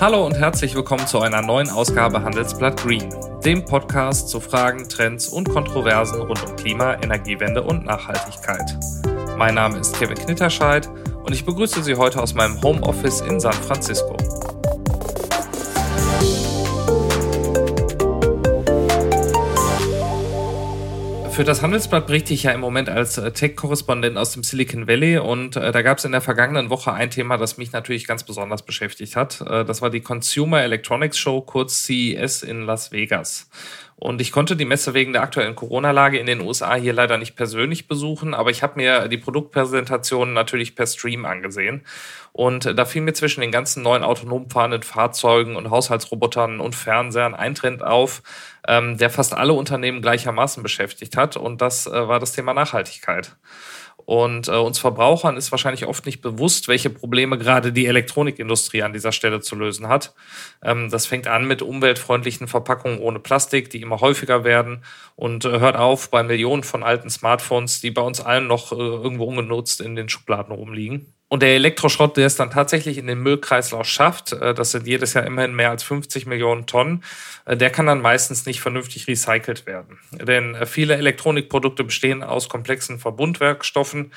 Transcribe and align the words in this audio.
Hallo 0.00 0.24
und 0.24 0.36
herzlich 0.38 0.76
willkommen 0.76 1.08
zu 1.08 1.18
einer 1.18 1.42
neuen 1.42 1.70
Ausgabe 1.70 2.22
Handelsblatt 2.22 2.80
Green, 2.80 3.12
dem 3.44 3.64
Podcast 3.64 4.28
zu 4.28 4.38
Fragen, 4.38 4.88
Trends 4.88 5.26
und 5.26 5.48
Kontroversen 5.48 6.22
rund 6.22 6.40
um 6.48 6.54
Klima, 6.54 6.94
Energiewende 7.02 7.64
und 7.64 7.84
Nachhaltigkeit. 7.84 8.78
Mein 9.36 9.56
Name 9.56 9.76
ist 9.78 9.98
Kevin 9.98 10.16
Knitterscheid 10.16 10.88
und 11.24 11.32
ich 11.32 11.44
begrüße 11.44 11.82
Sie 11.82 11.96
heute 11.96 12.22
aus 12.22 12.32
meinem 12.32 12.62
Homeoffice 12.62 13.22
in 13.22 13.40
San 13.40 13.52
Francisco. 13.54 14.16
Für 21.38 21.44
das 21.44 21.62
Handelsblatt 21.62 22.08
berichte 22.08 22.34
ich 22.34 22.42
ja 22.42 22.50
im 22.50 22.58
Moment 22.58 22.88
als 22.88 23.16
äh, 23.16 23.30
Tech-Korrespondent 23.30 24.16
aus 24.16 24.32
dem 24.32 24.42
Silicon 24.42 24.88
Valley 24.88 25.18
und 25.18 25.54
äh, 25.54 25.70
da 25.70 25.82
gab 25.82 25.98
es 25.98 26.04
in 26.04 26.10
der 26.10 26.20
vergangenen 26.20 26.68
Woche 26.68 26.92
ein 26.92 27.10
Thema, 27.10 27.36
das 27.36 27.58
mich 27.58 27.70
natürlich 27.70 28.08
ganz 28.08 28.24
besonders 28.24 28.64
beschäftigt 28.64 29.14
hat. 29.14 29.40
Äh, 29.42 29.64
das 29.64 29.80
war 29.80 29.88
die 29.88 30.00
Consumer 30.00 30.62
Electronics 30.62 31.16
Show, 31.16 31.40
kurz 31.40 31.84
CES 31.84 32.42
in 32.42 32.62
Las 32.62 32.90
Vegas. 32.90 33.48
Und 34.00 34.20
ich 34.20 34.30
konnte 34.30 34.54
die 34.54 34.64
Messe 34.64 34.94
wegen 34.94 35.12
der 35.12 35.22
aktuellen 35.22 35.56
Corona-Lage 35.56 36.18
in 36.18 36.26
den 36.26 36.40
USA 36.40 36.76
hier 36.76 36.92
leider 36.92 37.18
nicht 37.18 37.34
persönlich 37.34 37.88
besuchen, 37.88 38.32
aber 38.32 38.50
ich 38.50 38.62
habe 38.62 38.74
mir 38.76 39.08
die 39.08 39.18
Produktpräsentationen 39.18 40.34
natürlich 40.34 40.76
per 40.76 40.86
Stream 40.86 41.24
angesehen. 41.24 41.84
Und 42.32 42.78
da 42.78 42.84
fiel 42.84 43.02
mir 43.02 43.14
zwischen 43.14 43.40
den 43.40 43.50
ganzen 43.50 43.82
neuen 43.82 44.04
autonom 44.04 44.48
fahrenden 44.48 44.84
Fahrzeugen 44.84 45.56
und 45.56 45.70
Haushaltsrobotern 45.70 46.60
und 46.60 46.76
Fernsehern 46.76 47.34
ein 47.34 47.56
Trend 47.56 47.82
auf, 47.82 48.22
ähm, 48.68 48.98
der 48.98 49.10
fast 49.10 49.34
alle 49.34 49.54
Unternehmen 49.54 50.00
gleichermaßen 50.00 50.62
beschäftigt 50.62 51.16
hat. 51.16 51.36
Und 51.36 51.60
das 51.60 51.88
äh, 51.88 52.06
war 52.06 52.20
das 52.20 52.32
Thema 52.32 52.54
Nachhaltigkeit. 52.54 53.34
Und 54.08 54.48
äh, 54.48 54.52
uns 54.52 54.78
Verbrauchern 54.78 55.36
ist 55.36 55.50
wahrscheinlich 55.50 55.84
oft 55.84 56.06
nicht 56.06 56.22
bewusst, 56.22 56.66
welche 56.66 56.88
Probleme 56.88 57.36
gerade 57.36 57.74
die 57.74 57.84
Elektronikindustrie 57.84 58.82
an 58.82 58.94
dieser 58.94 59.12
Stelle 59.12 59.42
zu 59.42 59.54
lösen 59.54 59.86
hat. 59.86 60.14
Ähm, 60.64 60.88
das 60.88 61.04
fängt 61.04 61.26
an 61.26 61.46
mit 61.46 61.60
umweltfreundlichen 61.60 62.48
Verpackungen 62.48 63.00
ohne 63.00 63.18
Plastik, 63.18 63.68
die 63.68 63.82
immer 63.82 64.00
häufiger 64.00 64.44
werden 64.44 64.82
und 65.14 65.44
äh, 65.44 65.60
hört 65.60 65.76
auf 65.76 66.10
bei 66.10 66.22
Millionen 66.22 66.62
von 66.62 66.82
alten 66.82 67.10
Smartphones, 67.10 67.82
die 67.82 67.90
bei 67.90 68.00
uns 68.00 68.22
allen 68.22 68.46
noch 68.46 68.72
äh, 68.72 68.76
irgendwo 68.76 69.24
ungenutzt 69.24 69.82
in 69.82 69.94
den 69.94 70.08
Schubladen 70.08 70.54
rumliegen. 70.54 71.12
Und 71.30 71.42
der 71.42 71.54
Elektroschrott, 71.54 72.16
der 72.16 72.26
es 72.26 72.36
dann 72.36 72.50
tatsächlich 72.50 72.96
in 72.96 73.06
den 73.06 73.22
Müllkreislauf 73.22 73.86
schafft, 73.86 74.32
äh, 74.32 74.54
das 74.54 74.70
sind 74.70 74.86
jedes 74.86 75.12
Jahr 75.12 75.26
immerhin 75.26 75.54
mehr 75.54 75.70
als 75.70 75.82
50 75.82 76.24
Millionen 76.24 76.66
Tonnen, 76.66 77.04
äh, 77.44 77.56
der 77.56 77.70
kann 77.70 77.86
dann 77.86 78.00
meistens 78.00 78.46
nicht 78.46 78.62
vernünftig 78.62 79.06
recycelt 79.06 79.66
werden. 79.66 79.98
Denn 80.12 80.54
äh, 80.54 80.64
viele 80.64 80.96
Elektronikprodukte 80.96 81.84
bestehen 81.84 82.22
aus 82.22 82.48
komplexen 82.48 82.98
Verbundwerkstoffen, 82.98 84.12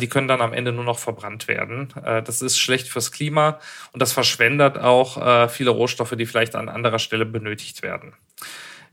die 0.00 0.08
können 0.08 0.28
dann 0.28 0.40
am 0.40 0.52
Ende 0.52 0.72
nur 0.72 0.84
noch 0.84 0.98
verbrannt 0.98 1.48
werden. 1.48 1.92
Das 2.04 2.42
ist 2.42 2.58
schlecht 2.58 2.88
fürs 2.88 3.12
Klima 3.12 3.60
und 3.92 4.00
das 4.00 4.12
verschwendet 4.12 4.78
auch 4.78 5.48
viele 5.48 5.70
Rohstoffe, 5.70 6.14
die 6.16 6.26
vielleicht 6.26 6.54
an 6.54 6.68
anderer 6.68 6.98
Stelle 6.98 7.24
benötigt 7.24 7.82
werden. 7.82 8.14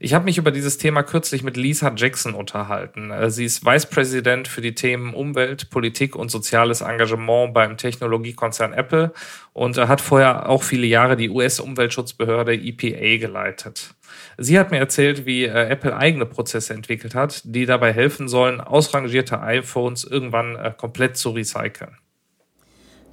Ich 0.04 0.12
habe 0.12 0.26
mich 0.26 0.36
über 0.36 0.50
dieses 0.50 0.76
Thema 0.76 1.02
kürzlich 1.02 1.42
mit 1.42 1.56
Lisa 1.56 1.90
Jackson 1.96 2.34
unterhalten. 2.34 3.10
Äh, 3.10 3.30
sie 3.30 3.46
ist 3.46 3.64
Vice 3.64 3.86
President 3.86 4.48
für 4.48 4.60
die 4.60 4.74
Themen 4.74 5.14
Umwelt, 5.14 5.70
Politik 5.70 6.14
und 6.14 6.30
soziales 6.30 6.82
Engagement 6.82 7.54
beim 7.54 7.78
Technologiekonzern 7.78 8.74
Apple 8.74 9.14
und 9.54 9.78
hat 9.78 10.02
vorher 10.02 10.50
auch 10.50 10.62
viele 10.62 10.86
Jahre 10.86 11.16
die 11.16 11.30
US-Umweltschutzbehörde 11.30 12.52
EPA 12.52 13.16
geleitet. 13.16 13.94
Sie 14.36 14.58
hat 14.58 14.70
mir 14.70 14.76
erzählt, 14.76 15.24
wie 15.24 15.44
äh, 15.44 15.70
Apple 15.70 15.96
eigene 15.96 16.26
Prozesse 16.26 16.74
entwickelt 16.74 17.14
hat, 17.14 17.40
die 17.46 17.64
dabei 17.64 17.90
helfen 17.94 18.28
sollen, 18.28 18.60
ausrangierte 18.60 19.40
iPhones 19.40 20.04
irgendwann 20.04 20.54
äh, 20.56 20.74
komplett 20.76 21.16
zu 21.16 21.30
recyceln. 21.30 21.96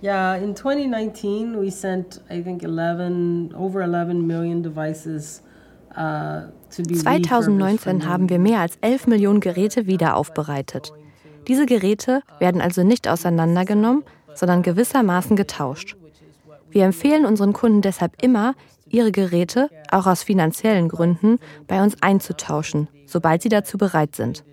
Yeah, 0.03 0.35
in 0.35 0.57
2019 0.57 1.57
we 1.57 1.71
sent 1.71 2.19
I 2.29 2.43
think 2.43 2.63
11 2.63 3.55
over 3.55 3.81
11 3.81 4.15
million 4.15 4.61
devices 4.61 5.41
2019 5.93 8.07
haben 8.07 8.29
wir 8.29 8.39
mehr 8.39 8.59
als 8.59 8.77
11 8.81 9.07
Millionen 9.07 9.39
Geräte 9.39 9.87
wiederaufbereitet. 9.87 10.93
Diese 11.47 11.65
Geräte 11.65 12.21
werden 12.39 12.61
also 12.61 12.83
nicht 12.83 13.07
auseinandergenommen, 13.07 14.03
sondern 14.33 14.61
gewissermaßen 14.61 15.35
getauscht. 15.35 15.95
Wir 16.69 16.85
empfehlen 16.85 17.25
unseren 17.25 17.53
Kunden 17.53 17.81
deshalb 17.81 18.21
immer, 18.23 18.55
ihre 18.87 19.11
Geräte, 19.11 19.69
auch 19.89 20.07
aus 20.07 20.23
finanziellen 20.23 20.89
Gründen, 20.89 21.39
bei 21.67 21.81
uns 21.81 22.01
einzutauschen, 22.01 22.87
sobald 23.05 23.41
sie 23.41 23.49
dazu 23.49 23.77
bereit 23.77 24.15
sind. 24.15 24.43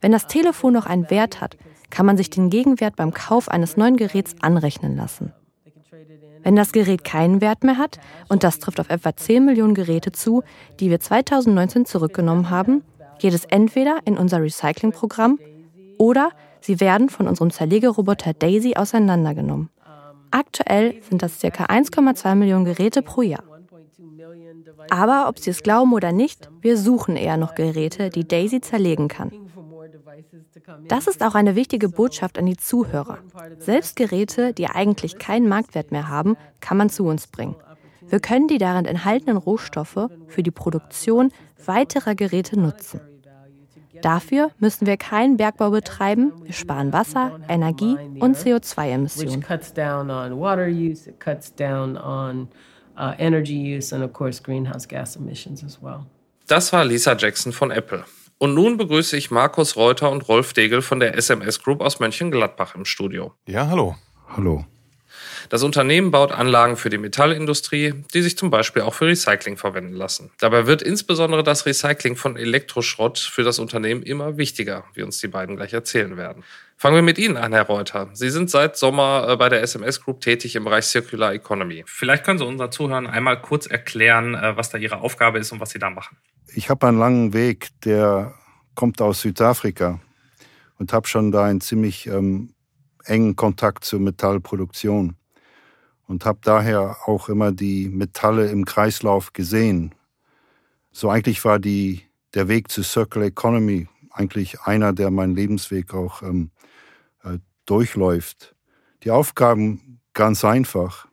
Wenn 0.00 0.12
das 0.12 0.26
Telefon 0.26 0.72
noch 0.72 0.86
einen 0.86 1.10
Wert 1.10 1.40
hat, 1.40 1.56
kann 1.90 2.06
man 2.06 2.16
sich 2.16 2.30
den 2.30 2.50
Gegenwert 2.50 2.96
beim 2.96 3.12
Kauf 3.12 3.48
eines 3.48 3.76
neuen 3.76 3.96
Geräts 3.96 4.34
anrechnen 4.40 4.96
lassen. 4.96 5.32
Wenn 6.42 6.56
das 6.56 6.72
Gerät 6.72 7.04
keinen 7.04 7.40
Wert 7.40 7.64
mehr 7.64 7.78
hat, 7.78 7.98
und 8.28 8.42
das 8.44 8.58
trifft 8.58 8.80
auf 8.80 8.90
etwa 8.90 9.14
10 9.14 9.44
Millionen 9.44 9.74
Geräte 9.74 10.12
zu, 10.12 10.42
die 10.80 10.90
wir 10.90 11.00
2019 11.00 11.86
zurückgenommen 11.86 12.50
haben, 12.50 12.82
geht 13.18 13.34
es 13.34 13.44
entweder 13.44 13.98
in 14.04 14.18
unser 14.18 14.42
Recyclingprogramm 14.42 15.38
oder 15.98 16.30
sie 16.60 16.80
werden 16.80 17.08
von 17.08 17.28
unserem 17.28 17.50
Zerlegeroboter 17.50 18.34
Daisy 18.34 18.74
auseinandergenommen. 18.74 19.70
Aktuell 20.32 21.00
sind 21.08 21.22
das 21.22 21.38
ca. 21.40 21.48
1,2 21.66 22.34
Millionen 22.34 22.64
Geräte 22.64 23.02
pro 23.02 23.22
Jahr. 23.22 23.44
Aber 24.90 25.28
ob 25.28 25.38
Sie 25.38 25.50
es 25.50 25.62
glauben 25.62 25.92
oder 25.92 26.10
nicht, 26.10 26.50
wir 26.60 26.76
suchen 26.76 27.16
eher 27.16 27.36
noch 27.36 27.54
Geräte, 27.54 28.10
die 28.10 28.26
Daisy 28.26 28.60
zerlegen 28.60 29.08
kann. 29.08 29.30
Das 30.88 31.06
ist 31.06 31.22
auch 31.22 31.34
eine 31.34 31.56
wichtige 31.56 31.88
Botschaft 31.88 32.38
an 32.38 32.46
die 32.46 32.56
Zuhörer. 32.56 33.18
Selbst 33.58 33.96
Geräte, 33.96 34.52
die 34.52 34.66
eigentlich 34.68 35.18
keinen 35.18 35.48
Marktwert 35.48 35.92
mehr 35.92 36.08
haben, 36.08 36.36
kann 36.60 36.76
man 36.76 36.90
zu 36.90 37.04
uns 37.04 37.26
bringen. 37.26 37.56
Wir 38.08 38.20
können 38.20 38.48
die 38.48 38.58
darin 38.58 38.84
enthaltenen 38.84 39.36
Rohstoffe 39.36 40.08
für 40.26 40.42
die 40.42 40.50
Produktion 40.50 41.30
weiterer 41.64 42.14
Geräte 42.14 42.58
nutzen. 42.58 43.00
Dafür 44.02 44.50
müssen 44.58 44.86
wir 44.86 44.96
keinen 44.96 45.36
Bergbau 45.36 45.70
betreiben, 45.70 46.32
wir 46.42 46.52
sparen 46.52 46.92
Wasser, 46.92 47.38
Energie 47.48 47.96
und 48.18 48.36
CO2-Emissionen. 48.36 49.44
Das 56.48 56.72
war 56.72 56.84
Lisa 56.84 57.16
Jackson 57.16 57.52
von 57.52 57.70
Apple. 57.70 58.04
Und 58.42 58.54
nun 58.54 58.76
begrüße 58.76 59.16
ich 59.16 59.30
Markus 59.30 59.76
Reuter 59.76 60.10
und 60.10 60.26
Rolf 60.26 60.52
Degel 60.52 60.82
von 60.82 60.98
der 60.98 61.16
SMS 61.16 61.62
Group 61.62 61.80
aus 61.80 62.00
Mönchengladbach 62.00 62.74
im 62.74 62.84
Studio. 62.84 63.34
Ja, 63.46 63.68
hallo. 63.68 63.94
Hallo. 64.36 64.64
Das 65.48 65.62
Unternehmen 65.62 66.10
baut 66.10 66.32
Anlagen 66.32 66.76
für 66.76 66.90
die 66.90 66.98
Metallindustrie, 66.98 67.94
die 68.12 68.22
sich 68.22 68.36
zum 68.36 68.50
Beispiel 68.50 68.82
auch 68.82 68.94
für 68.94 69.06
Recycling 69.06 69.56
verwenden 69.56 69.94
lassen. 69.94 70.30
Dabei 70.38 70.66
wird 70.66 70.82
insbesondere 70.82 71.42
das 71.42 71.66
Recycling 71.66 72.16
von 72.16 72.36
Elektroschrott 72.36 73.18
für 73.18 73.42
das 73.42 73.58
Unternehmen 73.58 74.02
immer 74.02 74.36
wichtiger, 74.36 74.84
wie 74.94 75.02
uns 75.02 75.18
die 75.18 75.28
beiden 75.28 75.56
gleich 75.56 75.72
erzählen 75.72 76.16
werden. 76.16 76.44
Fangen 76.76 76.96
wir 76.96 77.02
mit 77.02 77.18
Ihnen 77.18 77.36
an, 77.36 77.52
Herr 77.52 77.66
Reuter. 77.66 78.10
Sie 78.12 78.28
sind 78.28 78.50
seit 78.50 78.76
Sommer 78.76 79.28
äh, 79.28 79.36
bei 79.36 79.48
der 79.48 79.62
SMS 79.62 80.00
Group 80.00 80.20
tätig 80.20 80.56
im 80.56 80.64
Bereich 80.64 80.86
Circular 80.86 81.32
Economy. 81.32 81.84
Vielleicht 81.86 82.24
können 82.24 82.38
Sie 82.38 82.44
unseren 82.44 82.72
Zuhörern 82.72 83.06
einmal 83.06 83.40
kurz 83.40 83.66
erklären, 83.66 84.34
äh, 84.34 84.56
was 84.56 84.70
da 84.70 84.78
Ihre 84.78 85.00
Aufgabe 85.00 85.38
ist 85.38 85.52
und 85.52 85.60
was 85.60 85.70
Sie 85.70 85.78
da 85.78 85.90
machen. 85.90 86.16
Ich 86.54 86.70
habe 86.70 86.88
einen 86.88 86.98
langen 86.98 87.32
Weg, 87.34 87.68
der 87.84 88.34
kommt 88.74 89.00
aus 89.00 89.20
Südafrika 89.20 90.00
und 90.78 90.92
habe 90.92 91.06
schon 91.06 91.30
da 91.30 91.44
einen 91.44 91.60
ziemlich 91.60 92.08
ähm, 92.08 92.52
engen 93.04 93.36
Kontakt 93.36 93.84
zur 93.84 94.00
Metallproduktion 94.00 95.14
und 96.06 96.24
habe 96.24 96.38
daher 96.42 96.96
auch 97.06 97.28
immer 97.28 97.52
die 97.52 97.88
Metalle 97.88 98.50
im 98.50 98.64
Kreislauf 98.64 99.32
gesehen. 99.32 99.94
So 100.90 101.08
eigentlich 101.08 101.44
war 101.44 101.58
die, 101.58 102.02
der 102.34 102.48
Weg 102.48 102.70
zur 102.70 102.84
Circular 102.84 103.28
Economy 103.28 103.88
eigentlich 104.10 104.60
einer, 104.60 104.92
der 104.92 105.10
meinen 105.10 105.34
Lebensweg 105.34 105.94
auch 105.94 106.22
ähm, 106.22 106.50
äh, 107.24 107.38
durchläuft. 107.64 108.54
Die 109.04 109.10
Aufgaben 109.10 110.00
ganz 110.12 110.44
einfach. 110.44 111.08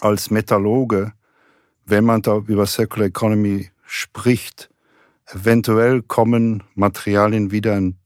Als 0.00 0.30
Metallurge, 0.30 1.12
wenn 1.84 2.04
man 2.04 2.22
da 2.22 2.38
über 2.38 2.66
Circular 2.66 3.08
Economy 3.08 3.70
spricht, 3.84 4.70
eventuell 5.26 6.02
kommen 6.02 6.62
Materialien 6.74 7.50
wieder 7.50 7.76
in, 7.76 7.96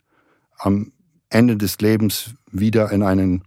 am 0.59 0.93
Ende 1.29 1.57
des 1.57 1.81
Lebens 1.81 2.35
wieder 2.51 2.91
in 2.93 3.03
einen 3.03 3.45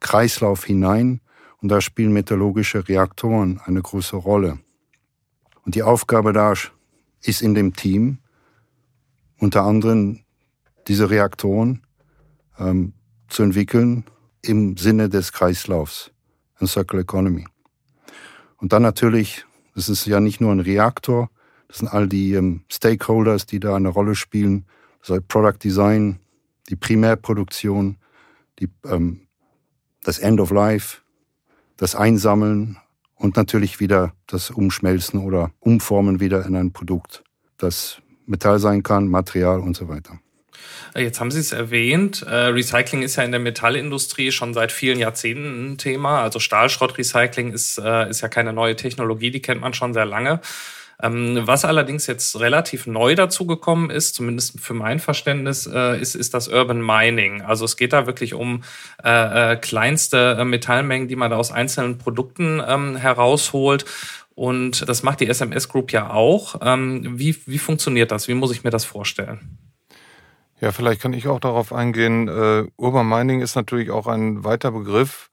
Kreislauf 0.00 0.64
hinein 0.64 1.20
und 1.64 1.70
da 1.70 1.80
spielen 1.80 2.12
metallurgische 2.12 2.86
Reaktoren 2.86 3.58
eine 3.64 3.80
große 3.80 4.16
Rolle. 4.16 4.58
Und 5.64 5.74
die 5.74 5.82
Aufgabe 5.82 6.34
da 6.34 6.52
ist 7.22 7.40
in 7.40 7.54
dem 7.54 7.72
Team, 7.72 8.18
unter 9.38 9.62
anderem 9.62 10.20
diese 10.88 11.08
Reaktoren 11.08 11.80
ähm, 12.58 12.92
zu 13.28 13.44
entwickeln 13.44 14.04
im 14.42 14.76
Sinne 14.76 15.08
des 15.08 15.32
Kreislaufs, 15.32 16.10
ein 16.58 16.66
Circular 16.66 17.00
Economy. 17.00 17.46
Und 18.58 18.74
dann 18.74 18.82
natürlich, 18.82 19.46
es 19.74 19.88
ist 19.88 20.04
ja 20.04 20.20
nicht 20.20 20.42
nur 20.42 20.52
ein 20.52 20.60
Reaktor, 20.60 21.30
das 21.68 21.78
sind 21.78 21.88
all 21.88 22.08
die 22.08 22.34
ähm, 22.34 22.64
Stakeholders, 22.70 23.46
die 23.46 23.58
da 23.58 23.74
eine 23.74 23.88
Rolle 23.88 24.16
spielen. 24.16 24.66
Das 25.00 25.16
heißt 25.16 25.28
Product 25.28 25.64
Design, 25.64 26.20
die 26.68 26.76
Primärproduktion, 26.76 27.96
die, 28.58 28.68
ähm, 28.84 29.28
das 30.02 30.18
End 30.18 30.40
of 30.40 30.50
Life, 30.50 31.00
das 31.76 31.94
Einsammeln 31.94 32.78
und 33.14 33.36
natürlich 33.36 33.80
wieder 33.80 34.12
das 34.26 34.50
Umschmelzen 34.50 35.20
oder 35.20 35.50
Umformen 35.60 36.20
wieder 36.20 36.44
in 36.46 36.56
ein 36.56 36.72
Produkt, 36.72 37.24
das 37.58 37.98
Metall 38.26 38.58
sein 38.58 38.82
kann, 38.82 39.08
Material 39.08 39.60
und 39.60 39.76
so 39.76 39.88
weiter. 39.88 40.18
Jetzt 40.96 41.20
haben 41.20 41.30
Sie 41.30 41.40
es 41.40 41.52
erwähnt. 41.52 42.22
Äh, 42.22 42.34
Recycling 42.34 43.02
ist 43.02 43.16
ja 43.16 43.24
in 43.24 43.32
der 43.32 43.40
Metallindustrie 43.40 44.30
schon 44.30 44.54
seit 44.54 44.70
vielen 44.70 44.98
Jahrzehnten 44.98 45.72
ein 45.72 45.78
Thema. 45.78 46.22
Also 46.22 46.38
Stahlschrottrecycling 46.38 47.52
ist, 47.52 47.78
äh, 47.78 48.08
ist 48.08 48.20
ja 48.20 48.28
keine 48.28 48.52
neue 48.52 48.76
Technologie, 48.76 49.30
die 49.30 49.42
kennt 49.42 49.60
man 49.60 49.74
schon 49.74 49.92
sehr 49.92 50.06
lange. 50.06 50.40
Ähm, 51.04 51.40
was 51.42 51.66
allerdings 51.66 52.06
jetzt 52.06 52.40
relativ 52.40 52.86
neu 52.86 53.14
dazugekommen 53.14 53.90
ist, 53.90 54.14
zumindest 54.14 54.58
für 54.58 54.72
mein 54.72 55.00
Verständnis, 55.00 55.66
äh, 55.66 56.00
ist, 56.00 56.14
ist 56.14 56.32
das 56.32 56.48
Urban 56.48 56.84
Mining. 56.84 57.42
Also 57.42 57.66
es 57.66 57.76
geht 57.76 57.92
da 57.92 58.06
wirklich 58.06 58.32
um 58.32 58.62
äh, 59.02 59.56
kleinste 59.56 60.42
Metallmengen, 60.44 61.06
die 61.06 61.16
man 61.16 61.30
da 61.30 61.36
aus 61.36 61.52
einzelnen 61.52 61.98
Produkten 61.98 62.62
ähm, 62.66 62.96
herausholt. 62.96 63.84
Und 64.34 64.88
das 64.88 65.02
macht 65.02 65.20
die 65.20 65.28
SMS 65.28 65.68
Group 65.68 65.92
ja 65.92 66.10
auch. 66.10 66.56
Ähm, 66.62 67.18
wie, 67.18 67.36
wie 67.46 67.58
funktioniert 67.58 68.10
das? 68.10 68.26
Wie 68.26 68.34
muss 68.34 68.50
ich 68.52 68.64
mir 68.64 68.70
das 68.70 68.86
vorstellen? 68.86 69.58
Ja, 70.60 70.72
vielleicht 70.72 71.02
kann 71.02 71.12
ich 71.12 71.28
auch 71.28 71.40
darauf 71.40 71.72
eingehen. 71.72 72.28
Äh, 72.28 72.64
Urban 72.76 73.06
Mining 73.06 73.42
ist 73.42 73.54
natürlich 73.56 73.90
auch 73.90 74.06
ein 74.06 74.42
weiter 74.42 74.70
Begriff. 74.70 75.30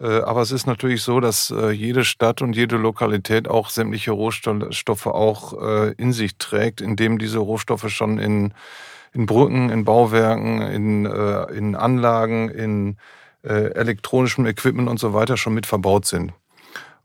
Äh, 0.00 0.20
aber 0.20 0.42
es 0.42 0.50
ist 0.52 0.66
natürlich 0.66 1.02
so, 1.02 1.20
dass 1.20 1.50
äh, 1.50 1.70
jede 1.70 2.04
Stadt 2.04 2.42
und 2.42 2.54
jede 2.54 2.76
Lokalität 2.76 3.48
auch 3.48 3.70
sämtliche 3.70 4.12
Rohstoffe 4.12 5.06
auch 5.06 5.62
äh, 5.62 5.92
in 5.92 6.12
sich 6.12 6.36
trägt, 6.36 6.80
indem 6.80 7.18
diese 7.18 7.38
Rohstoffe 7.38 7.88
schon 7.88 8.18
in, 8.18 8.52
in 9.12 9.26
Brücken, 9.26 9.70
in 9.70 9.84
Bauwerken, 9.84 10.60
in, 10.60 11.06
in 11.06 11.74
Anlagen, 11.74 12.50
in 12.50 12.98
elektronischem 13.42 14.44
Equipment 14.44 14.88
und 14.88 14.98
so 14.98 15.14
weiter 15.14 15.36
schon 15.36 15.54
mit 15.54 15.66
verbaut 15.66 16.04
sind. 16.04 16.32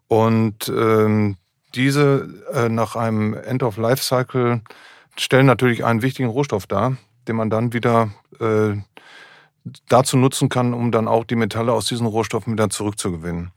Und 0.07 0.67
ähm, 0.67 1.37
diese 1.75 2.27
nach 2.69 2.95
einem 2.97 3.33
End-of-Life-Cycle 3.33 4.61
stellen 5.15 5.45
natürlich 5.45 5.85
einen 5.85 6.01
wichtigen 6.01 6.27
Rohstoff 6.29 6.67
dar, 6.67 6.97
den 7.27 7.35
man 7.37 7.49
dann 7.49 7.71
wieder 7.71 8.09
dazu 9.89 10.17
nutzen 10.17 10.49
kann, 10.49 10.73
um 10.73 10.91
dann 10.91 11.07
auch 11.07 11.23
die 11.23 11.35
Metalle 11.35 11.73
aus 11.73 11.85
diesen 11.85 12.07
Rohstoffen 12.07 12.53
wieder 12.53 12.69
zurückzugewinnen. 12.69 13.51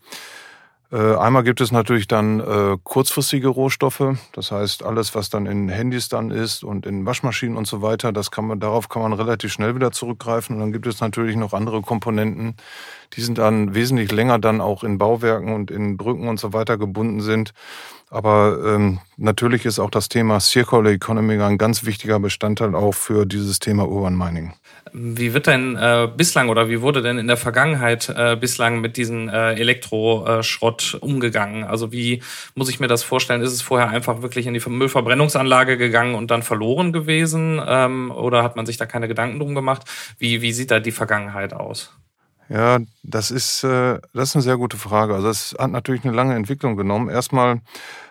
Äh, 0.95 1.17
einmal 1.17 1.43
gibt 1.43 1.61
es 1.61 1.73
natürlich 1.73 2.07
dann 2.07 2.39
äh, 2.39 2.77
kurzfristige 2.85 3.49
Rohstoffe, 3.49 4.17
das 4.33 4.53
heißt 4.53 4.85
alles, 4.85 5.15
was 5.17 5.29
dann 5.29 5.47
in 5.47 5.69
Handys 5.69 6.09
dann 6.09 6.31
ist 6.31 6.63
und 6.63 6.87
in 6.87 7.05
Waschmaschinen 7.05 7.57
und 7.57 7.67
so 7.67 7.83
weiter, 7.83 8.13
das 8.13 8.31
kann 8.31 8.47
man, 8.47 8.61
darauf 8.61 8.89
kann 8.89 9.03
man 9.03 9.13
relativ 9.13 9.53
schnell 9.53 9.75
wieder 9.75 9.91
zurückgreifen. 9.91 10.55
Und 10.55 10.61
dann 10.61 10.73
gibt 10.73 10.87
es 10.87 11.01
natürlich 11.01 11.35
noch 11.35 11.53
andere 11.53 11.83
Komponenten, 11.83 12.55
die 13.15 13.23
sind 13.23 13.39
dann 13.39 13.75
wesentlich 13.75 14.13
länger 14.13 14.39
dann 14.39 14.61
auch 14.61 14.85
in 14.85 14.99
Bauwerken 14.99 15.53
und 15.53 15.73
in 15.73 15.97
Brücken 15.97 16.29
und 16.29 16.39
so 16.39 16.53
weiter 16.53 16.79
gebunden 16.79 17.21
sind. 17.23 17.55
Aber 18.11 18.59
ähm, 18.65 19.01
natürlich 19.17 19.65
ist 19.65 19.79
auch 19.79 19.91
das 19.91 20.09
Thema 20.09 20.39
Circular 20.39 20.93
Economy 20.93 21.41
ein 21.43 21.59
ganz 21.59 21.85
wichtiger 21.85 22.21
Bestandteil 22.21 22.75
auch 22.75 22.95
für 22.95 23.27
dieses 23.27 23.59
Thema 23.59 23.89
Urban 23.89 24.17
Mining. 24.17 24.53
Wie 24.93 25.35
wird 25.35 25.49
denn 25.49 25.75
äh, 25.77 26.09
bislang 26.17 26.49
oder 26.49 26.69
wie 26.69 26.81
wurde 26.81 27.03
denn 27.03 27.19
in 27.19 27.27
der 27.27 27.37
Vergangenheit 27.37 28.09
äh, 28.17 28.37
bislang 28.37 28.81
mit 28.81 28.97
diesem 28.97 29.29
äh, 29.29 29.55
Elektroschrott 29.55 30.99
umgegangen? 31.01 31.65
Also 31.65 31.91
wie 31.91 32.23
muss 32.55 32.69
ich 32.69 32.79
mir 32.79 32.87
das 32.87 33.03
vorstellen? 33.03 33.43
Ist 33.43 33.53
es 33.53 33.63
vorher 33.63 33.89
einfach 33.89 34.23
wirklich 34.23 34.47
in 34.47 34.55
die 34.55 34.63
Müllverbrennungsanlage 34.65 35.77
gegangen 35.77 36.15
und 36.15 36.31
dann 36.31 36.45
verloren 36.45 36.93
gewesen? 36.93 37.61
Ähm, 37.67 38.13
oder 38.13 38.45
hat 38.45 38.55
man 38.55 38.67
sich 38.67 38.77
da 38.77 38.87
keine 38.87 39.09
Gedanken 39.09 39.41
drum 39.41 39.57
gemacht? 39.57 39.83
Wie, 40.19 40.43
wie 40.43 40.53
sieht 40.53 40.71
da 40.71 40.79
die 40.79 40.93
Vergangenheit 40.93 41.53
aus? 41.53 41.93
Ja, 42.49 42.79
das 43.03 43.31
ist, 43.31 43.65
äh, 43.65 43.99
das 44.13 44.31
ist 44.31 44.37
eine 44.37 44.43
sehr 44.43 44.57
gute 44.59 44.77
Frage. 44.77 45.15
Also 45.15 45.29
es 45.29 45.55
hat 45.59 45.71
natürlich 45.71 46.05
eine 46.05 46.15
lange 46.15 46.35
Entwicklung 46.35 46.77
genommen. 46.77 47.09
Erstmal, 47.09 47.63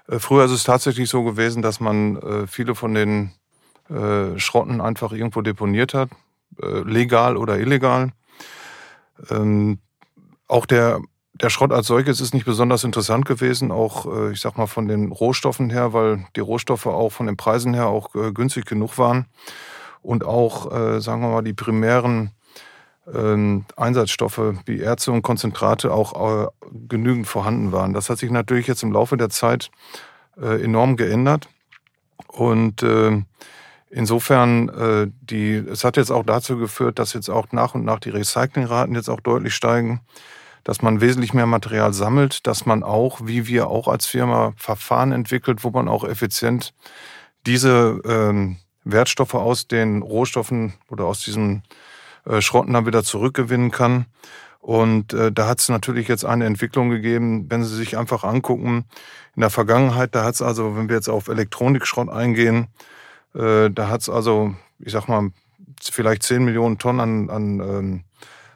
äh, 0.07 0.19
früher 0.19 0.45
ist 0.45 0.51
es 0.51 0.63
tatsächlich 0.63 1.09
so 1.09 1.23
gewesen, 1.23 1.61
dass 1.61 1.79
man 1.79 2.17
äh, 2.17 2.47
viele 2.47 2.73
von 2.73 2.93
den 2.93 3.31
äh, 3.89 4.39
Schrotten 4.39 4.81
einfach 4.81 5.11
irgendwo 5.11 5.41
deponiert 5.41 5.93
hat. 5.93 6.09
Äh, 6.61 6.79
legal 6.79 7.37
oder 7.37 7.59
illegal. 7.59 8.11
Ähm, 9.29 9.79
auch 10.47 10.65
der, 10.65 10.99
der 11.33 11.49
Schrott 11.49 11.71
als 11.71 11.87
solches 11.87 12.19
ist 12.19 12.33
nicht 12.33 12.45
besonders 12.45 12.83
interessant 12.83 13.25
gewesen, 13.25 13.71
auch 13.71 14.05
äh, 14.11 14.31
ich 14.31 14.41
sag 14.41 14.57
mal 14.57 14.67
von 14.67 14.87
den 14.87 15.11
Rohstoffen 15.11 15.69
her, 15.69 15.93
weil 15.93 16.25
die 16.35 16.41
Rohstoffe 16.41 16.87
auch 16.87 17.11
von 17.11 17.27
den 17.27 17.37
Preisen 17.37 17.73
her 17.73 17.87
auch 17.87 18.11
günstig 18.33 18.65
genug 18.65 18.97
waren 18.97 19.25
und 20.01 20.25
auch, 20.25 20.99
sagen 20.99 21.21
wir 21.21 21.29
mal, 21.29 21.43
die 21.43 21.53
primären 21.53 22.31
Einsatzstoffe 23.05 24.53
wie 24.65 24.79
Erze 24.79 25.11
und 25.11 25.23
Konzentrate 25.23 25.91
auch 25.91 26.51
genügend 26.87 27.27
vorhanden 27.27 27.73
waren. 27.73 27.93
Das 27.93 28.09
hat 28.09 28.17
sich 28.17 28.31
natürlich 28.31 28.67
jetzt 28.67 28.81
im 28.81 28.93
Laufe 28.93 29.17
der 29.17 29.29
Zeit 29.29 29.71
enorm 30.37 30.95
geändert 30.95 31.49
und 32.27 32.81
ähm, 32.81 33.25
Insofern, 33.95 34.69
äh, 34.69 35.07
die, 35.21 35.53
es 35.53 35.83
hat 35.83 35.97
jetzt 35.97 36.11
auch 36.11 36.25
dazu 36.25 36.57
geführt, 36.57 36.97
dass 36.97 37.13
jetzt 37.13 37.29
auch 37.29 37.51
nach 37.51 37.75
und 37.75 37.85
nach 37.85 37.99
die 37.99 38.09
Recyclingraten 38.09 38.95
jetzt 38.95 39.07
auch 39.07 39.19
deutlich 39.19 39.53
steigen, 39.53 40.01
dass 40.63 40.81
man 40.81 40.99
wesentlich 40.99 41.35
mehr 41.35 41.45
Material 41.45 41.93
sammelt, 41.93 42.47
dass 42.47 42.65
man 42.65 42.81
auch, 42.81 43.19
wie 43.23 43.45
wir 43.45 43.67
auch 43.67 43.87
als 43.87 44.07
Firma, 44.07 44.53
Verfahren 44.57 45.11
entwickelt, 45.11 45.63
wo 45.63 45.69
man 45.69 45.87
auch 45.87 46.03
effizient 46.03 46.73
diese 47.45 48.01
ähm, 48.05 48.57
Wertstoffe 48.83 49.35
aus 49.35 49.67
den 49.67 50.01
Rohstoffen 50.01 50.73
oder 50.89 51.05
aus 51.05 51.19
diesen 51.19 51.61
äh, 52.25 52.41
Schrotten 52.41 52.73
dann 52.73 52.85
wieder 52.85 53.03
zurückgewinnen 53.03 53.71
kann. 53.71 54.05
Und 54.59 55.13
äh, 55.13 55.31
da 55.31 55.47
hat 55.47 55.59
es 55.59 55.67
natürlich 55.67 56.07
jetzt 56.07 56.23
eine 56.23 56.45
Entwicklung 56.45 56.89
gegeben, 56.89 57.47
wenn 57.49 57.63
Sie 57.63 57.75
sich 57.75 57.97
einfach 57.97 58.23
angucken, 58.23 58.85
in 59.35 59.41
der 59.41 59.49
Vergangenheit, 59.49 60.15
da 60.15 60.23
hat 60.23 60.35
es 60.35 60.41
also, 60.41 60.77
wenn 60.77 60.87
wir 60.87 60.95
jetzt 60.95 61.09
auf 61.09 61.27
Elektronikschrott 61.27 62.07
eingehen, 62.09 62.67
äh, 63.35 63.69
da 63.69 63.89
hat 63.89 64.01
es 64.01 64.09
also, 64.09 64.55
ich 64.79 64.93
sag 64.93 65.07
mal, 65.07 65.31
vielleicht 65.81 66.23
10 66.23 66.45
Millionen 66.45 66.77
Tonnen 66.77 66.99
an, 66.99 67.29
an, 67.29 67.59
ähm, 67.59 68.03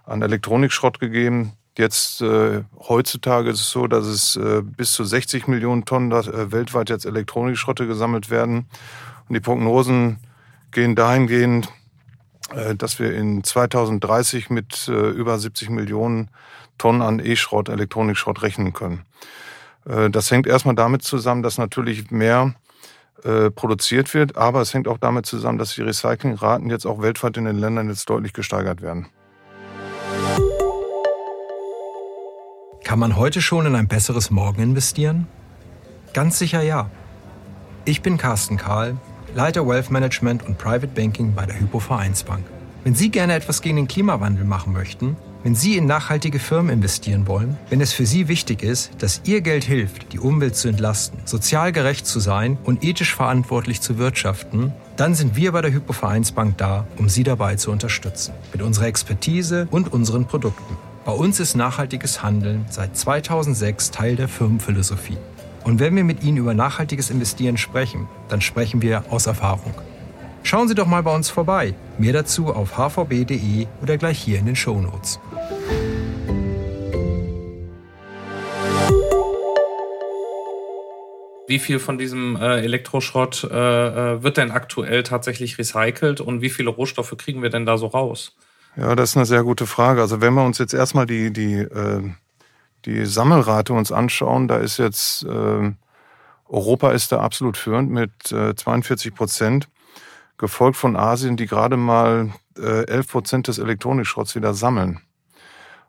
an 0.06 0.22
Elektronikschrott 0.22 1.00
gegeben. 1.00 1.54
Jetzt 1.78 2.22
äh, 2.22 2.64
heutzutage 2.88 3.50
ist 3.50 3.60
es 3.60 3.70
so, 3.70 3.88
dass 3.88 4.06
es 4.06 4.36
äh, 4.36 4.62
bis 4.64 4.94
zu 4.94 5.04
60 5.04 5.48
Millionen 5.48 5.86
Tonnen 5.86 6.10
dass, 6.10 6.28
äh, 6.28 6.52
weltweit 6.52 6.90
jetzt 6.90 7.06
Elektronikschrotte 7.06 7.86
gesammelt 7.86 8.30
werden. 8.30 8.68
Und 9.28 9.34
die 9.34 9.40
Prognosen 9.42 10.20
gehen 10.72 10.96
dahingehend, 10.96 11.70
dass 12.76 13.00
wir 13.00 13.14
in 13.14 13.44
2030 13.44 14.50
mit 14.50 14.88
äh, 14.88 14.92
über 14.92 15.38
70 15.38 15.70
Millionen 15.70 16.30
Tonnen 16.78 17.02
an 17.02 17.20
E-Schrott, 17.20 17.70
Elektronikschrott 17.70 18.42
rechnen 18.42 18.74
können. 18.74 19.06
Äh, 19.86 20.10
das 20.10 20.32
hängt 20.32 20.48
erstmal 20.48 20.76
damit 20.76 21.04
zusammen, 21.04 21.44
dass 21.44 21.58
natürlich 21.58 22.12
mehr 22.12 22.54
äh, 23.24 23.50
produziert 23.50 24.14
wird. 24.14 24.38
Aber 24.38 24.62
es 24.62 24.74
hängt 24.74 24.88
auch 24.88 24.98
damit 24.98 25.26
zusammen, 25.26 25.58
dass 25.58 25.76
die 25.76 25.82
Recyclingraten 25.82 26.70
jetzt 26.70 26.86
auch 26.86 27.02
weltweit 27.02 27.38
in 27.38 27.46
den 27.46 27.58
Ländern 27.58 27.90
jetzt 27.90 28.10
deutlich 28.10 28.34
gesteigert 28.34 28.82
werden. 28.82 29.08
Kann 32.84 33.00
man 33.00 33.18
heute 33.18 33.42
schon 33.42 33.66
in 33.66 33.76
ein 33.76 33.88
besseres 33.88 34.32
Morgen 34.32 34.62
investieren? 34.62 35.28
Ganz 36.14 36.40
sicher 36.40 36.62
ja. 36.62 36.90
Ich 37.84 38.02
bin 38.02 38.18
Carsten 38.18 38.58
Kahl, 38.58 38.98
Leiter 39.38 39.68
Wealth 39.68 39.92
Management 39.92 40.48
und 40.48 40.58
Private 40.58 40.88
Banking 40.88 41.36
bei 41.36 41.46
der 41.46 41.60
Hypo 41.60 41.78
Vereinsbank. 41.78 42.44
Wenn 42.84 42.96
Sie 42.96 43.12
gerne 43.12 43.36
etwas 43.36 43.62
gegen 43.62 43.76
den 43.76 43.88
Klimawandel 43.88 44.46
machen 44.46 44.74
möchten, 44.74 45.16
wenn 45.44 45.54
Sie 45.54 45.78
in 45.78 45.86
nachhaltige 45.86 46.40
Firmen 46.40 46.72
investieren 46.72 47.28
wollen, 47.28 47.56
wenn 47.70 47.80
es 47.80 47.94
für 47.94 48.08
Sie 48.08 48.30
wichtig 48.30 48.64
ist, 48.64 48.94
dass 48.98 49.22
Ihr 49.26 49.42
Geld 49.42 49.64
hilft, 49.64 50.12
die 50.12 50.18
Umwelt 50.18 50.56
zu 50.56 50.70
entlasten, 50.70 51.20
sozial 51.26 51.72
gerecht 51.72 52.08
zu 52.08 52.20
sein 52.20 52.58
und 52.64 52.84
ethisch 52.84 53.14
verantwortlich 53.14 53.80
zu 53.80 54.00
wirtschaften, 54.00 54.74
dann 54.96 55.14
sind 55.14 55.36
wir 55.36 55.52
bei 55.52 55.62
der 55.62 55.72
Hypovereinsbank 55.72 56.58
da, 56.58 56.88
um 56.98 57.08
Sie 57.08 57.24
dabei 57.24 57.58
zu 57.58 57.70
unterstützen. 57.70 58.34
Mit 58.54 58.64
unserer 58.64 58.88
Expertise 58.88 59.68
und 59.70 59.94
unseren 59.94 60.26
Produkten. 60.26 60.78
Bei 61.06 61.12
uns 61.12 61.40
ist 61.40 61.56
nachhaltiges 61.56 62.24
Handeln 62.24 62.66
seit 62.72 62.98
2006 62.98 63.92
Teil 63.92 64.16
der 64.16 64.30
Firmenphilosophie. 64.30 65.20
Und 65.68 65.82
wenn 65.82 65.98
wir 65.98 66.06
mit 66.06 66.24
Ihnen 66.24 66.38
über 66.38 66.54
nachhaltiges 66.54 67.10
Investieren 67.10 67.58
sprechen, 67.58 68.08
dann 68.30 68.40
sprechen 68.40 68.82
wir 68.82 69.04
aus 69.10 69.28
Erfahrung. 69.28 69.74
Schauen 70.42 70.70
Sie 70.70 70.76
doch 70.76 70.88
mal 70.88 71.04
bei 71.04 71.14
uns 71.14 71.30
vorbei. 71.30 71.74
Mehr 71.98 72.14
dazu 72.14 72.54
auf 72.54 72.78
hvb.de 72.78 73.68
oder 73.82 73.98
gleich 73.98 74.18
hier 74.18 74.40
in 74.40 74.46
den 74.46 74.56
Show 74.56 74.80
Notes. 74.80 75.20
Wie 81.50 81.60
viel 81.60 81.80
von 81.80 81.98
diesem 81.98 82.38
äh, 82.38 82.62
Elektroschrott 82.62 83.44
äh, 83.44 83.48
äh, 84.14 84.24
wird 84.24 84.38
denn 84.38 84.52
aktuell 84.52 85.04
tatsächlich 85.04 85.58
recycelt 85.58 86.22
und 86.22 86.40
wie 86.40 86.50
viele 86.50 86.70
Rohstoffe 86.70 87.14
kriegen 87.18 87.42
wir 87.42 87.50
denn 87.50 87.66
da 87.66 87.78
so 87.78 87.88
raus? 87.88 88.38
Ja, 88.78 88.96
das 88.96 89.10
ist 89.10 89.18
eine 89.18 89.26
sehr 89.26 89.44
gute 89.44 89.68
Frage. 89.68 90.00
Also 90.00 90.22
wenn 90.22 90.34
wir 90.34 90.46
uns 90.46 90.60
jetzt 90.60 90.74
erstmal 90.74 91.06
die, 91.06 91.34
die, 91.34 91.56
äh, 91.56 92.04
die 92.86 93.06
Sammelrate 93.06 93.74
uns 93.74 93.92
anschauen, 93.92 94.48
da 94.48 94.58
ist 94.58 94.78
jetzt 94.78 95.24
äh, 95.24 95.72
Europa 96.50 96.92
ist 96.92 97.12
da 97.12 97.20
absolut 97.20 97.58
führend 97.58 97.92
mit 97.92 98.32
äh, 98.32 98.56
42 98.56 99.14
Prozent, 99.14 99.68
gefolgt 100.38 100.78
von 100.78 100.96
Asien, 100.96 101.36
die 101.36 101.48
gerade 101.48 101.78
mal 101.78 102.32
äh, 102.58 102.86
11 102.86 103.12
Prozent 103.12 103.48
des 103.48 103.58
Elektronikschrotts 103.58 104.36
wieder 104.36 104.54
sammeln. 104.54 105.00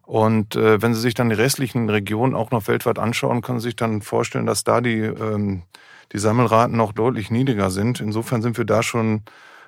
Und 0.03 0.57
äh, 0.57 0.81
wenn 0.81 0.95
Sie 0.95 1.01
sich 1.01 1.15
dann 1.15 1.29
die 1.29 1.37
restlichen 1.37 1.91
Regionen 1.91 2.35
auch 2.35 2.51
noch 2.51 2.67
weltweit 2.67 2.99
anschauen, 2.99 3.43
können 3.43 3.61
Sie 3.61 3.69
sich 3.69 3.77
dann 3.77 4.01
vorstellen, 4.01 4.47
dass 4.47 4.65
da 4.65 4.81
die, 4.81 5.01
ähm, 5.01 5.63
die 6.13 6.19
Sammelraten 6.19 6.77
noch 6.77 6.93
deutlich 6.93 7.31
niedriger 7.31 7.71
sind. 7.71 8.01
Insofern 8.01 8.41
sind 8.41 8.57
wir 8.57 8.65
da 8.65 8.83
schon 8.83 9.23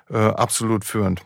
äh, 0.09 0.17
absolut 0.17 0.83
führend. 0.83 1.21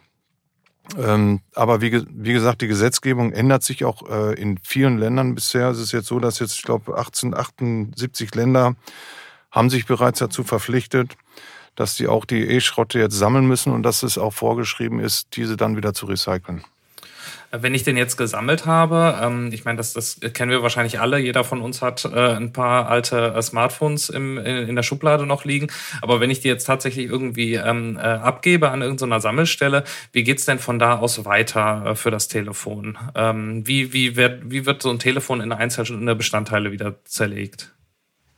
Ähm, 0.97 1.41
aber 1.53 1.81
wie, 1.81 2.05
wie 2.09 2.33
gesagt, 2.33 2.61
die 2.61 2.67
Gesetzgebung 2.67 3.31
ändert 3.31 3.63
sich 3.63 3.85
auch 3.85 4.07
äh, 4.09 4.39
in 4.39 4.57
vielen 4.59 4.97
Ländern 4.97 5.35
bisher. 5.35 5.69
Es 5.69 5.79
ist 5.79 5.91
jetzt 5.91 6.07
so, 6.07 6.19
dass 6.19 6.39
jetzt, 6.39 6.55
ich 6.55 6.63
glaube, 6.63 6.95
1878 6.97 8.33
Länder 8.35 8.75
haben 9.51 9.69
sich 9.69 9.85
bereits 9.85 10.19
dazu 10.19 10.43
verpflichtet, 10.43 11.15
dass 11.75 11.95
sie 11.95 12.07
auch 12.07 12.25
die 12.25 12.41
E-Schrotte 12.41 12.99
jetzt 12.99 13.17
sammeln 13.17 13.47
müssen 13.47 13.73
und 13.73 13.83
dass 13.83 14.03
es 14.03 14.17
auch 14.17 14.33
vorgeschrieben 14.33 14.99
ist, 14.99 15.35
diese 15.35 15.57
dann 15.57 15.75
wieder 15.75 15.93
zu 15.93 16.05
recyceln. 16.05 16.63
Wenn 17.51 17.73
ich 17.73 17.83
den 17.83 17.97
jetzt 17.97 18.17
gesammelt 18.17 18.65
habe, 18.65 19.17
ähm, 19.21 19.49
ich 19.51 19.65
meine, 19.65 19.77
das, 19.77 19.93
das 19.93 20.19
kennen 20.33 20.51
wir 20.51 20.63
wahrscheinlich 20.63 20.99
alle, 20.99 21.19
jeder 21.19 21.43
von 21.43 21.61
uns 21.61 21.81
hat 21.81 22.05
äh, 22.05 22.35
ein 22.35 22.53
paar 22.53 22.89
alte 22.89 23.33
äh, 23.33 23.41
Smartphones 23.41 24.09
im, 24.09 24.37
in, 24.37 24.69
in, 24.69 24.75
der 24.75 24.83
Schublade 24.83 25.25
noch 25.25 25.45
liegen, 25.45 25.67
aber 26.01 26.19
wenn 26.19 26.29
ich 26.29 26.39
die 26.39 26.47
jetzt 26.47 26.65
tatsächlich 26.65 27.07
irgendwie 27.07 27.55
ähm, 27.55 27.97
äh, 27.97 28.01
abgebe 28.01 28.71
an 28.71 28.81
irgendeiner 28.81 29.21
Sammelstelle, 29.21 29.83
wie 30.11 30.23
geht's 30.23 30.45
denn 30.45 30.59
von 30.59 30.79
da 30.79 30.97
aus 30.97 31.25
weiter 31.25 31.85
äh, 31.85 31.95
für 31.95 32.11
das 32.11 32.27
Telefon? 32.27 32.97
Ähm, 33.15 33.65
wie, 33.67 33.93
wie, 33.93 34.15
wird, 34.15 34.49
wie 34.49 34.65
wird 34.65 34.81
so 34.81 34.89
ein 34.89 34.99
Telefon 34.99 35.41
in 35.41 35.51
einzelne 35.51 36.15
Bestandteile 36.15 36.71
wieder 36.71 36.95
zerlegt? 37.05 37.75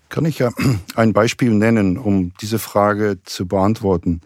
Kann 0.10 0.25
ich 0.25 0.39
ja 0.39 0.51
ein 0.96 1.13
Beispiel 1.13 1.51
nennen, 1.51 1.98
um 1.98 2.34
diese 2.42 2.60
Frage 2.60 3.20
zu 3.24 3.48
beantworten. 3.48 4.22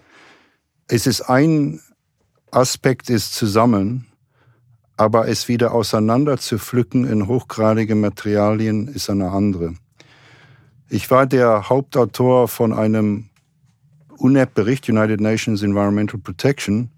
Es 0.87 1.07
ist 1.07 1.21
ein 1.21 1.79
Aspekt, 2.51 3.09
ist 3.09 3.33
zu 3.33 3.47
sammeln, 3.47 4.05
aber 5.01 5.27
es 5.27 5.47
wieder 5.47 5.73
auseinander 5.73 6.37
zu 6.37 6.59
pflücken 6.59 7.07
in 7.07 7.25
hochgradige 7.25 7.95
Materialien 7.95 8.87
ist 8.87 9.09
eine 9.09 9.31
andere. 9.31 9.73
Ich 10.89 11.09
war 11.09 11.25
der 11.25 11.69
Hauptautor 11.69 12.47
von 12.47 12.71
einem 12.71 13.29
UNEP-Bericht, 14.19 14.87
United 14.89 15.19
Nations 15.19 15.63
Environmental 15.63 16.19
Protection, 16.19 16.91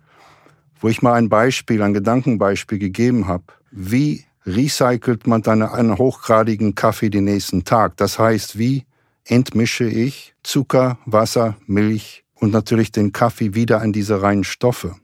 wo 0.81 0.89
ich 0.89 1.01
mal 1.01 1.13
ein 1.13 1.29
Beispiel, 1.29 1.81
ein 1.81 1.93
Gedankenbeispiel 1.93 2.77
gegeben 2.77 3.29
habe, 3.29 3.45
wie 3.71 4.25
recycelt 4.45 5.25
man 5.25 5.41
dann 5.41 5.61
einen 5.61 5.97
hochgradigen 5.97 6.75
Kaffee 6.75 7.09
den 7.09 7.23
nächsten 7.23 7.63
Tag. 7.63 7.95
Das 7.95 8.19
heißt, 8.19 8.59
wie 8.59 8.83
entmische 9.23 9.85
ich 9.85 10.35
Zucker, 10.43 10.97
Wasser, 11.05 11.55
Milch 11.67 12.25
und 12.35 12.51
natürlich 12.51 12.91
den 12.91 13.13
Kaffee 13.13 13.55
wieder 13.55 13.81
in 13.81 13.93
diese 13.93 14.21
reinen 14.21 14.43
Stoffe. 14.43 14.97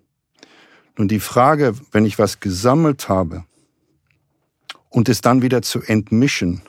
Nun 1.00 1.08
die 1.08 1.22
Frage, 1.22 1.76
wenn 1.94 2.04
ich 2.04 2.20
was 2.20 2.42
gesammelt 2.42 3.08
habe 3.08 3.46
und 4.90 5.08
es 5.08 5.22
dann 5.22 5.42
wieder 5.42 5.62
zu 5.62 5.82
entmischen 5.82 6.62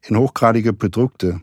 in 0.00 0.16
hochgradige 0.16 0.72
Produkte, 0.72 1.42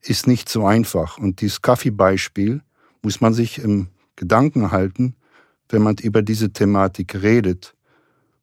ist 0.00 0.26
nicht 0.26 0.48
so 0.48 0.66
einfach. 0.66 1.16
Und 1.16 1.40
dieses 1.40 1.62
Kaffeebeispiel 1.62 2.62
muss 3.02 3.20
man 3.20 3.32
sich 3.32 3.60
im 3.60 3.90
Gedanken 4.16 4.72
halten, 4.72 5.14
wenn 5.68 5.82
man 5.82 5.94
über 5.98 6.20
diese 6.20 6.52
Thematik 6.52 7.14
redet. 7.22 7.76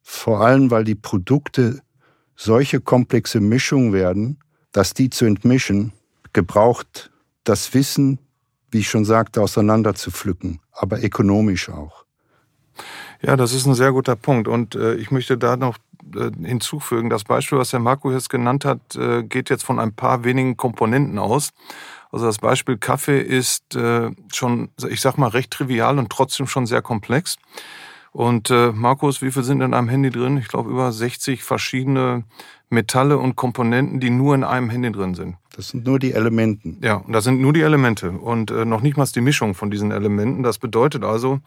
Vor 0.02 0.40
allem, 0.40 0.70
weil 0.70 0.84
die 0.84 0.94
Produkte 0.94 1.82
solche 2.36 2.80
komplexe 2.80 3.40
Mischungen 3.40 3.92
werden, 3.92 4.38
dass 4.72 4.94
die 4.94 5.10
zu 5.10 5.26
entmischen, 5.26 5.92
gebraucht 6.32 7.12
das 7.44 7.74
Wissen, 7.74 8.18
wie 8.70 8.78
ich 8.78 8.88
schon 8.88 9.04
sagte, 9.04 9.42
auseinander 9.42 9.94
zu 9.94 10.10
pflücken, 10.10 10.60
aber 10.72 11.04
ökonomisch 11.04 11.68
auch. 11.68 12.06
Ja, 13.20 13.36
das 13.36 13.52
ist 13.52 13.66
ein 13.66 13.74
sehr 13.74 13.92
guter 13.92 14.16
Punkt. 14.16 14.48
Und 14.48 14.74
äh, 14.74 14.94
ich 14.94 15.10
möchte 15.10 15.38
da 15.38 15.56
noch 15.56 15.78
äh, 16.14 16.30
hinzufügen, 16.44 17.10
das 17.10 17.24
Beispiel, 17.24 17.58
was 17.58 17.72
Herr 17.72 17.80
Marco 17.80 18.10
jetzt 18.12 18.30
genannt 18.30 18.64
hat, 18.64 18.96
äh, 18.96 19.22
geht 19.22 19.50
jetzt 19.50 19.64
von 19.64 19.78
ein 19.78 19.94
paar 19.94 20.24
wenigen 20.24 20.56
Komponenten 20.56 21.18
aus. 21.18 21.50
Also 22.10 22.26
das 22.26 22.38
Beispiel 22.38 22.76
Kaffee 22.76 23.20
ist 23.20 23.74
äh, 23.74 24.10
schon, 24.32 24.70
ich 24.88 25.00
sag 25.00 25.16
mal, 25.16 25.28
recht 25.28 25.50
trivial 25.50 25.98
und 25.98 26.10
trotzdem 26.10 26.46
schon 26.46 26.66
sehr 26.66 26.82
komplex. 26.82 27.36
Und 28.12 28.50
äh, 28.50 28.72
Markus, 28.72 29.22
wie 29.22 29.32
viel 29.32 29.42
sind 29.42 29.62
in 29.62 29.72
einem 29.72 29.88
Handy 29.88 30.10
drin? 30.10 30.36
Ich 30.36 30.48
glaube 30.48 30.70
über 30.70 30.92
60 30.92 31.42
verschiedene 31.42 32.24
Metalle 32.72 33.18
und 33.18 33.36
Komponenten, 33.36 34.00
die 34.00 34.10
nur 34.10 34.34
in 34.34 34.44
einem 34.44 34.70
Handy 34.70 34.90
drin 34.90 35.14
sind. 35.14 35.36
Das 35.54 35.68
sind 35.68 35.84
nur 35.84 35.98
die 35.98 36.12
Elementen. 36.12 36.78
Ja, 36.82 36.96
und 36.96 37.12
das 37.12 37.24
sind 37.24 37.40
nur 37.40 37.52
die 37.52 37.60
Elemente 37.60 38.10
und 38.10 38.50
äh, 38.50 38.64
noch 38.64 38.80
nicht 38.80 38.96
mal 38.96 39.06
die 39.06 39.20
Mischung 39.20 39.54
von 39.54 39.70
diesen 39.70 39.90
Elementen. 39.90 40.42
Das 40.42 40.58
bedeutet 40.58 41.04
also, 41.04 41.40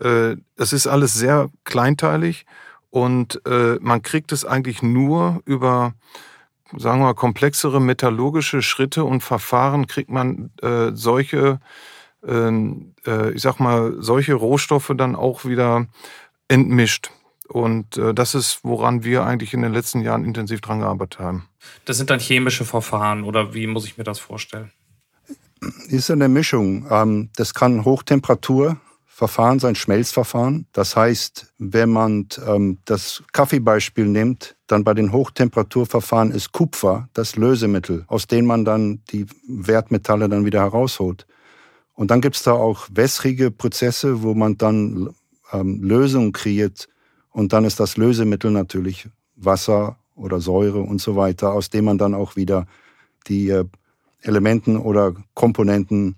äh, 0.00 0.36
es 0.56 0.72
ist 0.72 0.86
alles 0.86 1.14
sehr 1.14 1.48
kleinteilig 1.64 2.44
und 2.90 3.40
äh, 3.46 3.78
man 3.80 4.02
kriegt 4.02 4.32
es 4.32 4.44
eigentlich 4.44 4.82
nur 4.82 5.40
über, 5.46 5.94
sagen 6.76 7.00
wir 7.00 7.06
mal, 7.06 7.14
komplexere 7.14 7.80
metallurgische 7.80 8.60
Schritte 8.60 9.04
und 9.04 9.22
Verfahren 9.22 9.86
kriegt 9.86 10.10
man 10.10 10.50
äh, 10.60 10.90
solche, 10.92 11.60
ähm, 12.26 12.92
äh, 13.06 13.30
ich 13.32 13.40
sag 13.40 13.58
mal, 13.58 13.94
solche 14.00 14.34
Rohstoffe 14.34 14.92
dann 14.94 15.16
auch 15.16 15.46
wieder 15.46 15.86
entmischt. 16.48 17.10
Und 17.48 17.96
äh, 17.96 18.14
das 18.14 18.34
ist, 18.34 18.60
woran 18.62 19.04
wir 19.04 19.24
eigentlich 19.24 19.54
in 19.54 19.62
den 19.62 19.72
letzten 19.72 20.00
Jahren 20.00 20.24
intensiv 20.24 20.60
dran 20.60 20.80
gearbeitet 20.80 21.20
haben. 21.20 21.48
Das 21.84 21.96
sind 21.96 22.10
dann 22.10 22.20
chemische 22.20 22.64
Verfahren 22.64 23.24
oder 23.24 23.54
wie 23.54 23.66
muss 23.66 23.84
ich 23.84 23.98
mir 23.98 24.04
das 24.04 24.18
vorstellen? 24.18 24.72
Ist 25.88 26.10
eine 26.10 26.28
Mischung. 26.28 26.86
Ähm, 26.90 27.30
das 27.36 27.54
kann 27.54 27.84
Hochtemperaturverfahren 27.84 29.58
sein, 29.58 29.74
Schmelzverfahren. 29.74 30.66
Das 30.72 30.96
heißt, 30.96 31.52
wenn 31.58 31.90
man 31.90 32.28
ähm, 32.46 32.78
das 32.84 33.22
Kaffeebeispiel 33.32 34.06
nimmt, 34.06 34.56
dann 34.66 34.84
bei 34.84 34.94
den 34.94 35.12
Hochtemperaturverfahren 35.12 36.32
ist 36.32 36.52
Kupfer 36.52 37.08
das 37.14 37.36
Lösemittel, 37.36 38.04
aus 38.08 38.26
dem 38.26 38.46
man 38.46 38.64
dann 38.64 39.02
die 39.10 39.26
Wertmetalle 39.48 40.28
dann 40.28 40.44
wieder 40.44 40.60
herausholt. 40.60 41.26
Und 41.94 42.10
dann 42.10 42.20
gibt 42.20 42.36
es 42.36 42.42
da 42.42 42.52
auch 42.52 42.88
wässrige 42.92 43.50
Prozesse, 43.50 44.22
wo 44.22 44.34
man 44.34 44.58
dann 44.58 45.14
ähm, 45.52 45.82
Lösungen 45.82 46.32
kreiert, 46.32 46.88
und 47.36 47.52
dann 47.52 47.66
ist 47.66 47.80
das 47.80 47.98
Lösemittel 47.98 48.50
natürlich 48.50 49.10
Wasser 49.34 49.98
oder 50.14 50.40
Säure 50.40 50.80
und 50.80 51.02
so 51.02 51.16
weiter, 51.16 51.52
aus 51.52 51.68
dem 51.68 51.84
man 51.84 51.98
dann 51.98 52.14
auch 52.14 52.34
wieder 52.34 52.66
die 53.26 53.50
äh, 53.50 53.66
Elementen 54.22 54.78
oder 54.78 55.12
Komponenten 55.34 56.16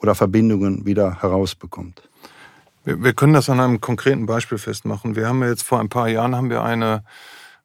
oder 0.00 0.14
Verbindungen 0.14 0.86
wieder 0.86 1.20
herausbekommt. 1.20 2.08
Wir, 2.84 3.12
können 3.12 3.34
das 3.34 3.50
an 3.50 3.60
einem 3.60 3.82
konkreten 3.82 4.24
Beispiel 4.24 4.56
festmachen. 4.56 5.14
Wir 5.14 5.28
haben 5.28 5.42
jetzt 5.42 5.62
vor 5.62 5.78
ein 5.78 5.90
paar 5.90 6.08
Jahren 6.08 6.34
haben 6.34 6.48
wir 6.48 6.62
eine, 6.62 7.04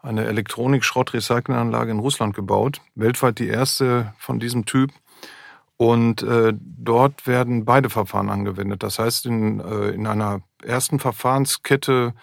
eine 0.02 0.26
Elektronik-Schrott-Recyclinganlage 0.26 1.92
in 1.92 2.00
Russland 2.00 2.36
gebaut. 2.36 2.82
Weltweit 2.96 3.40
die 3.40 3.48
erste 3.48 4.14
von 4.18 4.38
diesem 4.38 4.66
Typ. 4.66 4.92
Und 5.78 6.24
äh, 6.24 6.52
dort 6.60 7.26
werden 7.26 7.64
beide 7.64 7.90
Verfahren 7.90 8.30
angewendet. 8.30 8.84
Das 8.84 9.00
heißt, 9.00 9.28
in, 9.28 9.62
äh, 9.62 9.92
in 9.92 10.08
einer 10.08 10.42
ersten 10.62 11.00
Verfahrenskette 11.00 12.14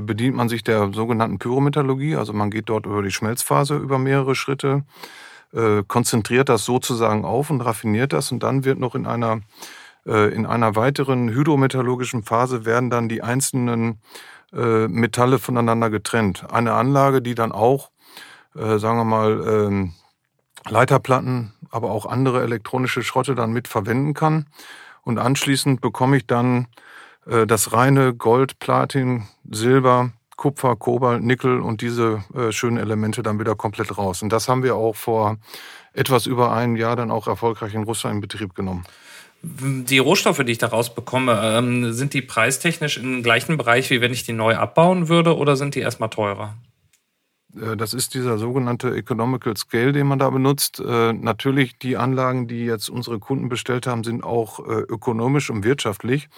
bedient 0.00 0.36
man 0.36 0.48
sich 0.48 0.64
der 0.64 0.92
sogenannten 0.92 1.38
Pyrometallurgie. 1.38 2.16
Also 2.16 2.32
man 2.32 2.50
geht 2.50 2.68
dort 2.68 2.86
über 2.86 3.02
die 3.02 3.10
Schmelzphase 3.10 3.76
über 3.76 3.98
mehrere 3.98 4.34
Schritte, 4.34 4.84
äh, 5.52 5.82
konzentriert 5.86 6.48
das 6.48 6.64
sozusagen 6.64 7.24
auf 7.24 7.50
und 7.50 7.60
raffiniert 7.60 8.12
das 8.12 8.32
und 8.32 8.42
dann 8.42 8.64
wird 8.64 8.78
noch 8.78 8.94
in 8.94 9.06
einer 9.06 9.40
äh, 10.06 10.34
in 10.34 10.46
einer 10.46 10.74
weiteren 10.76 11.28
hydrometallurgischen 11.30 12.22
Phase 12.22 12.64
werden 12.64 12.90
dann 12.90 13.08
die 13.08 13.22
einzelnen 13.22 14.00
Metalle 14.56 15.40
voneinander 15.40 15.90
getrennt. 15.90 16.46
Eine 16.52 16.74
Anlage, 16.74 17.20
die 17.20 17.34
dann 17.34 17.50
auch, 17.50 17.90
sagen 18.52 18.98
wir 18.98 19.04
mal, 19.04 19.44
ähm, 19.48 19.94
Leiterplatten, 20.68 21.52
aber 21.70 21.90
auch 21.90 22.06
andere 22.06 22.40
elektronische 22.40 23.02
Schrotte 23.02 23.34
dann 23.34 23.52
mit 23.52 23.66
verwenden 23.66 24.14
kann. 24.14 24.46
Und 25.02 25.18
anschließend 25.18 25.80
bekomme 25.80 26.16
ich 26.18 26.28
dann 26.28 26.62
äh, 26.62 26.66
das 27.26 27.72
reine 27.72 28.14
Gold, 28.14 28.58
Platin, 28.58 29.24
Silber, 29.50 30.10
Kupfer, 30.36 30.76
Kobalt, 30.76 31.22
Nickel 31.22 31.60
und 31.60 31.80
diese 31.80 32.24
äh, 32.34 32.52
schönen 32.52 32.76
Elemente 32.76 33.22
dann 33.22 33.38
wieder 33.38 33.54
komplett 33.54 33.96
raus. 33.96 34.22
Und 34.22 34.30
das 34.30 34.48
haben 34.48 34.62
wir 34.62 34.74
auch 34.76 34.96
vor 34.96 35.36
etwas 35.92 36.26
über 36.26 36.52
einem 36.52 36.76
Jahr 36.76 36.96
dann 36.96 37.10
auch 37.10 37.28
erfolgreich 37.28 37.74
in 37.74 37.84
Russland 37.84 38.16
in 38.16 38.20
Betrieb 38.20 38.54
genommen. 38.54 38.84
Die 39.42 39.98
Rohstoffe, 39.98 40.42
die 40.44 40.52
ich 40.52 40.58
daraus 40.58 40.94
bekomme, 40.94 41.38
ähm, 41.42 41.92
sind 41.92 42.14
die 42.14 42.22
preistechnisch 42.22 42.96
im 42.96 43.22
gleichen 43.22 43.56
Bereich, 43.56 43.90
wie 43.90 44.00
wenn 44.00 44.12
ich 44.12 44.24
die 44.24 44.32
neu 44.32 44.56
abbauen 44.56 45.08
würde, 45.08 45.36
oder 45.36 45.56
sind 45.56 45.74
die 45.74 45.80
erstmal 45.80 46.08
teurer? 46.08 46.54
Äh, 47.60 47.76
das 47.76 47.94
ist 47.94 48.14
dieser 48.14 48.38
sogenannte 48.38 48.94
Economical 48.94 49.56
Scale, 49.56 49.92
den 49.92 50.06
man 50.06 50.18
da 50.18 50.30
benutzt. 50.30 50.80
Äh, 50.80 51.12
natürlich, 51.12 51.78
die 51.78 51.96
Anlagen, 51.96 52.48
die 52.48 52.64
jetzt 52.64 52.88
unsere 52.88 53.18
Kunden 53.18 53.48
bestellt 53.48 53.86
haben, 53.86 54.04
sind 54.04 54.24
auch 54.24 54.60
äh, 54.60 54.72
ökonomisch 54.72 55.50
und 55.50 55.64
wirtschaftlich. 55.64 56.28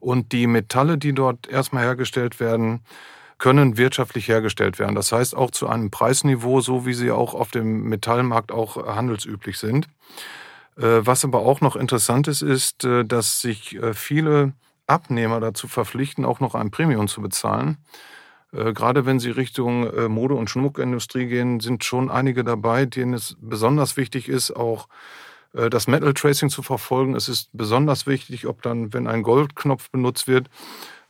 Und 0.00 0.32
die 0.32 0.46
Metalle, 0.46 0.98
die 0.98 1.12
dort 1.12 1.48
erstmal 1.48 1.84
hergestellt 1.84 2.40
werden, 2.40 2.80
können 3.38 3.76
wirtschaftlich 3.76 4.28
hergestellt 4.28 4.78
werden. 4.78 4.96
Das 4.96 5.12
heißt 5.12 5.36
auch 5.36 5.52
zu 5.52 5.68
einem 5.68 5.90
Preisniveau, 5.90 6.60
so 6.60 6.86
wie 6.86 6.94
sie 6.94 7.12
auch 7.12 7.34
auf 7.34 7.52
dem 7.52 7.84
Metallmarkt 7.84 8.50
auch 8.50 8.84
handelsüblich 8.84 9.58
sind. 9.58 9.86
Was 10.74 11.24
aber 11.24 11.40
auch 11.40 11.60
noch 11.60 11.76
interessant 11.76 12.26
ist, 12.26 12.42
ist, 12.42 12.84
dass 12.84 13.40
sich 13.40 13.78
viele 13.92 14.54
Abnehmer 14.88 15.38
dazu 15.38 15.68
verpflichten, 15.68 16.24
auch 16.24 16.40
noch 16.40 16.56
ein 16.56 16.72
Premium 16.72 17.06
zu 17.06 17.20
bezahlen 17.20 17.78
Äh, 18.52 18.72
gerade 18.72 19.06
wenn 19.06 19.20
Sie 19.20 19.30
Richtung 19.30 19.86
äh, 19.92 20.08
Mode- 20.08 20.34
und 20.34 20.50
Schmuckindustrie 20.50 21.26
gehen, 21.26 21.60
sind 21.60 21.84
schon 21.84 22.10
einige 22.10 22.44
dabei, 22.44 22.86
denen 22.86 23.14
es 23.14 23.36
besonders 23.40 23.96
wichtig 23.96 24.28
ist, 24.28 24.50
auch 24.50 24.88
äh, 25.54 25.70
das 25.70 25.86
Metal 25.86 26.14
Tracing 26.14 26.50
zu 26.50 26.62
verfolgen. 26.62 27.14
Es 27.14 27.28
ist 27.28 27.50
besonders 27.52 28.06
wichtig, 28.06 28.46
ob 28.46 28.62
dann, 28.62 28.92
wenn 28.92 29.06
ein 29.06 29.22
Goldknopf 29.22 29.90
benutzt 29.90 30.28
wird, 30.28 30.48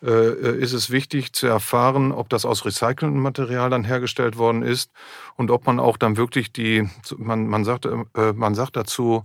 äh, 0.03 0.57
ist 0.59 0.73
es 0.73 0.91
wichtig 0.91 1.33
zu 1.33 1.47
erfahren, 1.47 2.13
ob 2.13 2.29
das 2.29 2.45
aus 2.45 2.65
recyceltem 2.65 3.21
Material 3.21 3.71
dann 3.71 3.85
hergestellt 3.85 4.39
worden 4.39 4.63
ist 4.63 4.93
und 5.37 5.51
ob 5.51 5.67
man 5.67 5.81
auch 5.81 5.97
dann 5.97 6.17
wirklich 6.17 6.53
die, 6.53 6.89
man, 7.17 7.49
man, 7.49 7.65
sagt, 7.65 7.87
äh, 7.87 8.33
man 8.33 8.55
sagt 8.55 8.77
dazu, 8.77 9.25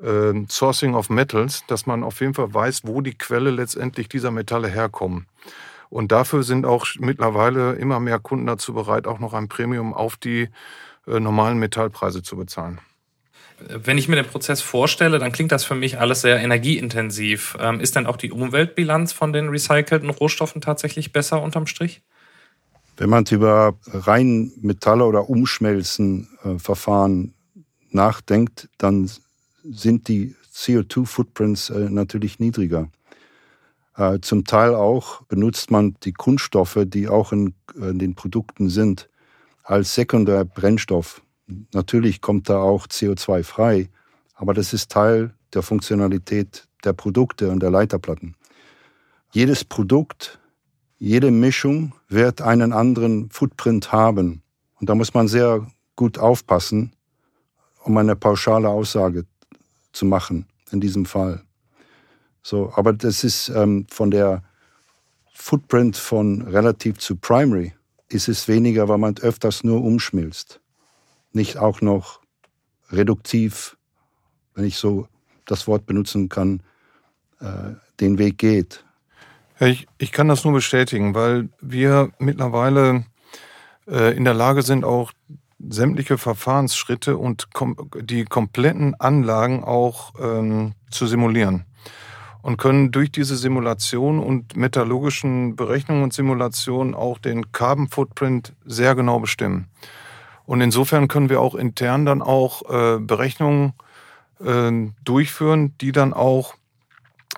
äh, 0.00 0.32
Sourcing 0.48 0.94
of 0.94 1.10
Metals, 1.10 1.64
dass 1.66 1.86
man 1.86 2.04
auf 2.04 2.20
jeden 2.20 2.34
Fall 2.34 2.52
weiß, 2.52 2.82
wo 2.84 3.00
die 3.00 3.14
Quelle 3.18 3.50
letztendlich 3.50 4.08
dieser 4.08 4.30
Metalle 4.30 4.68
herkommen. 4.68 5.26
Und 5.92 6.10
dafür 6.10 6.42
sind 6.42 6.64
auch 6.64 6.86
mittlerweile 6.98 7.74
immer 7.74 8.00
mehr 8.00 8.18
Kunden 8.18 8.46
dazu 8.46 8.72
bereit, 8.72 9.06
auch 9.06 9.18
noch 9.18 9.34
ein 9.34 9.48
Premium 9.48 9.92
auf 9.92 10.16
die 10.16 10.48
äh, 11.06 11.20
normalen 11.20 11.58
Metallpreise 11.58 12.22
zu 12.22 12.34
bezahlen. 12.34 12.80
Wenn 13.68 13.98
ich 13.98 14.08
mir 14.08 14.16
den 14.16 14.24
Prozess 14.24 14.62
vorstelle, 14.62 15.18
dann 15.18 15.32
klingt 15.32 15.52
das 15.52 15.64
für 15.64 15.74
mich 15.74 16.00
alles 16.00 16.22
sehr 16.22 16.40
energieintensiv. 16.40 17.58
Ähm, 17.60 17.78
ist 17.78 17.94
denn 17.94 18.06
auch 18.06 18.16
die 18.16 18.32
Umweltbilanz 18.32 19.12
von 19.12 19.34
den 19.34 19.50
recycelten 19.50 20.08
Rohstoffen 20.08 20.62
tatsächlich 20.62 21.12
besser 21.12 21.42
unterm 21.42 21.66
Strich? 21.66 22.00
Wenn 22.96 23.10
man 23.10 23.26
über 23.30 23.74
rein 23.86 24.50
Metalle 24.62 25.04
oder 25.04 25.28
Umschmelzen-Verfahren 25.28 27.34
äh, 27.54 27.60
nachdenkt, 27.90 28.70
dann 28.78 29.10
sind 29.62 30.08
die 30.08 30.36
CO2-Footprints 30.54 31.68
äh, 31.68 31.90
natürlich 31.90 32.38
niedriger. 32.38 32.88
Äh, 33.96 34.20
zum 34.20 34.44
Teil 34.44 34.74
auch 34.74 35.22
benutzt 35.22 35.70
man 35.70 35.96
die 36.02 36.12
Kunststoffe, 36.12 36.78
die 36.86 37.08
auch 37.08 37.32
in, 37.32 37.54
in 37.74 37.98
den 37.98 38.14
Produkten 38.14 38.68
sind, 38.68 39.08
als 39.62 39.94
Sekundärbrennstoff. 39.94 41.22
Natürlich 41.72 42.20
kommt 42.20 42.48
da 42.48 42.58
auch 42.60 42.86
CO2 42.86 43.44
frei, 43.44 43.88
aber 44.34 44.54
das 44.54 44.72
ist 44.72 44.90
Teil 44.90 45.34
der 45.54 45.62
Funktionalität 45.62 46.66
der 46.84 46.92
Produkte 46.94 47.50
und 47.50 47.60
der 47.60 47.70
Leiterplatten. 47.70 48.34
Jedes 49.30 49.64
Produkt, 49.64 50.40
jede 50.98 51.30
Mischung 51.30 51.94
wird 52.08 52.42
einen 52.42 52.72
anderen 52.72 53.30
Footprint 53.30 53.92
haben. 53.92 54.42
Und 54.80 54.88
da 54.88 54.94
muss 54.94 55.14
man 55.14 55.28
sehr 55.28 55.66
gut 55.96 56.18
aufpassen, 56.18 56.92
um 57.84 57.96
eine 57.96 58.16
pauschale 58.16 58.68
Aussage 58.68 59.26
zu 59.92 60.06
machen 60.06 60.46
in 60.70 60.80
diesem 60.80 61.06
Fall. 61.06 61.42
So, 62.42 62.72
aber 62.74 62.92
das 62.92 63.22
ist 63.22 63.48
ähm, 63.50 63.86
von 63.88 64.10
der 64.10 64.42
Footprint 65.32 65.96
von 65.96 66.42
relativ 66.42 66.98
zu 66.98 67.16
Primary 67.16 67.72
ist 68.08 68.28
es 68.28 68.48
weniger, 68.48 68.88
weil 68.88 68.98
man 68.98 69.16
öfters 69.18 69.64
nur 69.64 69.82
umschmilzt. 69.82 70.60
Nicht 71.32 71.56
auch 71.56 71.80
noch 71.80 72.20
reduktiv, 72.90 73.76
wenn 74.54 74.64
ich 74.64 74.76
so 74.76 75.08
das 75.46 75.66
Wort 75.66 75.86
benutzen 75.86 76.28
kann, 76.28 76.62
äh, 77.40 77.74
den 78.00 78.18
Weg 78.18 78.38
geht. 78.38 78.84
Ich, 79.60 79.86
ich 79.98 80.12
kann 80.12 80.28
das 80.28 80.44
nur 80.44 80.52
bestätigen, 80.52 81.14
weil 81.14 81.48
wir 81.60 82.10
mittlerweile 82.18 83.06
äh, 83.86 84.14
in 84.16 84.24
der 84.24 84.34
Lage 84.34 84.62
sind, 84.62 84.84
auch 84.84 85.12
sämtliche 85.58 86.18
Verfahrensschritte 86.18 87.16
und 87.16 87.54
kom 87.54 87.76
die 88.00 88.24
kompletten 88.24 88.94
Anlagen 89.00 89.62
auch 89.62 90.12
ähm, 90.20 90.74
zu 90.90 91.06
simulieren 91.06 91.64
und 92.42 92.56
können 92.56 92.90
durch 92.90 93.10
diese 93.10 93.36
Simulation 93.36 94.18
und 94.18 94.56
metallurgischen 94.56 95.56
Berechnungen 95.56 96.02
und 96.02 96.12
Simulationen 96.12 96.94
auch 96.94 97.18
den 97.18 97.52
Carbon 97.52 97.88
Footprint 97.88 98.52
sehr 98.66 98.94
genau 98.94 99.20
bestimmen. 99.20 99.68
Und 100.44 100.60
insofern 100.60 101.06
können 101.06 101.30
wir 101.30 101.40
auch 101.40 101.54
intern 101.54 102.04
dann 102.04 102.20
auch 102.20 102.62
äh, 102.68 102.98
Berechnungen 102.98 103.74
äh, 104.44 104.72
durchführen, 105.04 105.74
die 105.80 105.92
dann 105.92 106.12
auch, 106.12 106.54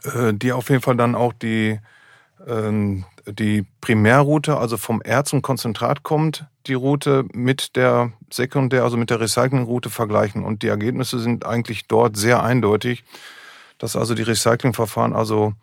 äh, 0.04 0.32
die 0.32 0.52
auf 0.52 0.70
jeden 0.70 0.80
Fall 0.80 0.96
dann 0.96 1.14
auch 1.14 1.34
die, 1.34 1.78
äh, 2.46 3.02
die 3.26 3.66
Primärroute, 3.82 4.56
also 4.56 4.78
vom 4.78 5.02
Erz 5.02 5.34
und 5.34 5.42
Konzentrat 5.42 6.02
kommt, 6.02 6.46
die 6.66 6.74
Route 6.74 7.26
mit 7.34 7.76
der 7.76 8.12
Sekundär, 8.30 8.84
also 8.84 8.96
mit 8.96 9.10
der 9.10 9.20
Recyclingroute 9.20 9.90
vergleichen. 9.90 10.44
Und 10.44 10.62
die 10.62 10.68
Ergebnisse 10.68 11.18
sind 11.18 11.44
eigentlich 11.44 11.86
dort 11.86 12.16
sehr 12.16 12.42
eindeutig 12.42 13.04
dass 13.78 13.96
also 13.96 14.14
die 14.14 14.22
Recyclingverfahren 14.22 15.12
also 15.12 15.54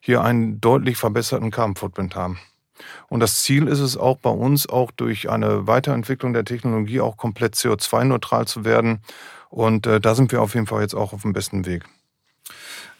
hier 0.00 0.22
einen 0.22 0.60
deutlich 0.60 0.96
verbesserten 0.96 1.50
Carbon 1.50 1.76
Footprint 1.76 2.16
haben. 2.16 2.38
Und 3.08 3.20
das 3.20 3.42
Ziel 3.42 3.68
ist 3.68 3.80
es 3.80 3.96
auch 3.96 4.18
bei 4.18 4.30
uns, 4.30 4.68
auch 4.68 4.90
durch 4.90 5.28
eine 5.28 5.66
Weiterentwicklung 5.66 6.32
der 6.32 6.44
Technologie 6.44 7.00
auch 7.00 7.16
komplett 7.16 7.54
CO2-neutral 7.54 8.46
zu 8.46 8.64
werden. 8.64 9.02
Und 9.50 9.86
äh, 9.86 10.00
da 10.00 10.14
sind 10.14 10.32
wir 10.32 10.40
auf 10.40 10.54
jeden 10.54 10.66
Fall 10.66 10.82
jetzt 10.82 10.94
auch 10.94 11.12
auf 11.12 11.22
dem 11.22 11.32
besten 11.32 11.66
Weg. 11.66 11.84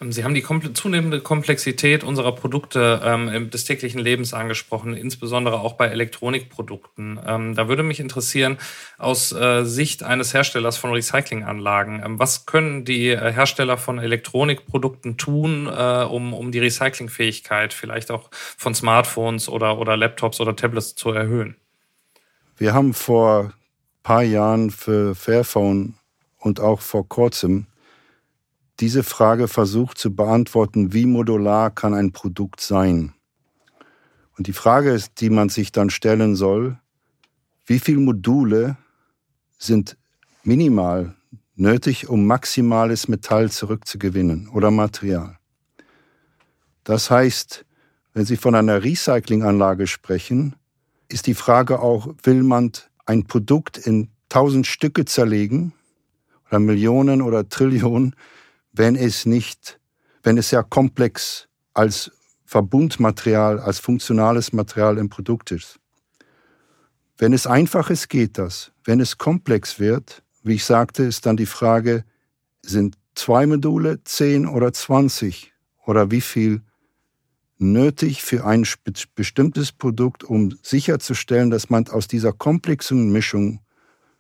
Ähm, 0.01 0.13
Sie 0.13 0.25
haben 0.25 0.35
die 0.35 0.45
zunehmende 0.73 1.21
Komplexität 1.21 2.05
unserer 2.05 2.33
Produkte 2.33 3.01
ähm, 3.05 3.51
des 3.51 3.65
täglichen 3.65 4.01
Lebens 4.01 4.35
angesprochen, 4.35 4.95
insbesondere 4.95 5.61
auch 5.61 5.75
bei 5.75 5.87
Elektronikprodukten. 5.87 7.21
Ähm, 7.25 7.55
da 7.55 7.69
würde 7.69 7.83
mich 7.83 8.01
interessieren, 8.01 8.59
aus 8.99 9.33
äh, 9.33 9.65
Sicht 9.65 10.03
eines 10.03 10.35
Herstellers 10.35 10.77
von 10.77 10.93
Recyclinganlagen, 10.93 12.03
ähm, 12.05 12.19
was 12.19 12.47
können 12.47 12.85
die 12.85 13.09
äh, 13.09 13.33
Hersteller 13.33 13.79
von 13.79 13.99
Elektronikprodukten 13.99 15.17
tun, 15.17 15.67
äh, 15.67 16.05
um, 16.05 16.33
um 16.33 16.53
die 16.53 16.59
Recyclingfähigkeit 16.59 17.73
vielleicht 17.73 18.11
auch 18.11 18.31
von 18.33 18.75
Smartphones 18.75 19.49
oder, 19.49 19.79
oder 19.79 19.97
Laptops 19.97 20.41
oder 20.41 20.57
Tablets 20.57 20.95
zu 20.95 21.11
erhöhen? 21.11 21.57
Wir 22.57 22.75
haben 22.75 22.93
vor 22.93 23.45
ein 23.45 23.53
paar 24.03 24.23
Jahren 24.23 24.71
für 24.71 25.15
Fairphone 25.15 25.95
und 26.39 26.61
auch 26.61 26.81
vor 26.81 27.09
kurzem 27.09 27.67
diese 28.81 29.03
Frage 29.03 29.47
versucht 29.47 29.99
zu 29.99 30.15
beantworten, 30.15 30.93
wie 30.93 31.07
modular 31.07 31.71
kann 31.71 31.95
ein 31.95 32.13
Produkt 32.13 32.61
sein? 32.61 33.13
Und 34.37 34.47
die 34.47 34.53
Frage 34.53 34.91
ist, 34.91 35.21
die 35.21 35.29
man 35.29 35.51
sich 35.51 35.71
dann 35.71 35.91
stellen 35.91 36.35
soll, 36.35 36.79
wie 37.67 37.79
viele 37.79 38.01
Module 38.01 38.79
sind 39.59 39.99
minimal 40.45 41.15
nötig, 41.57 42.09
um 42.09 42.27
maximales 42.27 43.07
Metall 43.07 43.51
zurückzugewinnen 43.51 44.49
oder 44.49 44.71
Material? 44.71 45.39
Das 46.85 47.11
heißt, 47.11 47.67
wenn 48.15 48.25
Sie 48.25 48.37
von 48.37 48.55
einer 48.55 48.83
Recyclinganlage 48.83 49.87
sprechen, 49.87 50.57
ist 51.09 51.27
die 51.27 51.35
Frage 51.35 51.81
auch, 51.81 52.09
will 52.23 52.43
man 52.43 52.73
ein 53.05 53.27
Produkt 53.27 53.77
in 53.77 54.09
tausend 54.29 54.67
Stücke 54.67 55.05
zerlegen 55.05 55.73
oder 56.49 56.59
Millionen 56.61 57.21
oder 57.21 57.49
Trillionen, 57.49 58.17
wenn 58.73 58.97
es 58.97 59.27
nicht, 59.27 59.81
wenn 60.23 60.39
es 60.39 60.51
sehr 60.51 60.63
komplex 60.63 61.49
als 61.75 62.11
Verbundmaterial, 62.45 63.61
als 63.61 63.79
funktionales 63.79 64.53
Material 64.53 64.99
im 64.99 65.09
Produkt 65.09 65.53
ist. 65.53 65.79
Wenn 67.17 67.33
es 67.33 67.47
einfach 67.47 67.91
ist, 67.91 68.09
geht 68.09 68.39
das. 68.39 68.73
Wenn 68.83 68.99
es 68.99 69.19
komplex 69.19 69.79
wird, 69.79 70.23
wie 70.43 70.55
ich 70.55 70.65
sagte, 70.65 71.05
ist 71.05 71.27
dann 71.27 71.37
die 71.37 71.47
Frage, 71.47 72.05
sind 72.63 72.97
zwei 73.15 73.47
Module, 73.47 74.03
zehn 74.05 74.47
oder 74.47 74.73
zwanzig 74.73 75.53
oder 75.87 76.11
wie 76.11 76.21
viel 76.21 76.63
nötig 77.59 78.23
für 78.23 78.47
ein 78.47 78.67
bestimmtes 79.15 79.71
Produkt, 79.71 80.25
um 80.25 80.59
sicherzustellen, 80.63 81.51
dass 81.51 81.69
man 81.69 81.89
aus 81.89 82.09
dieser 82.09 82.33
komplexen 82.33 83.13
Mischung, 83.13 83.61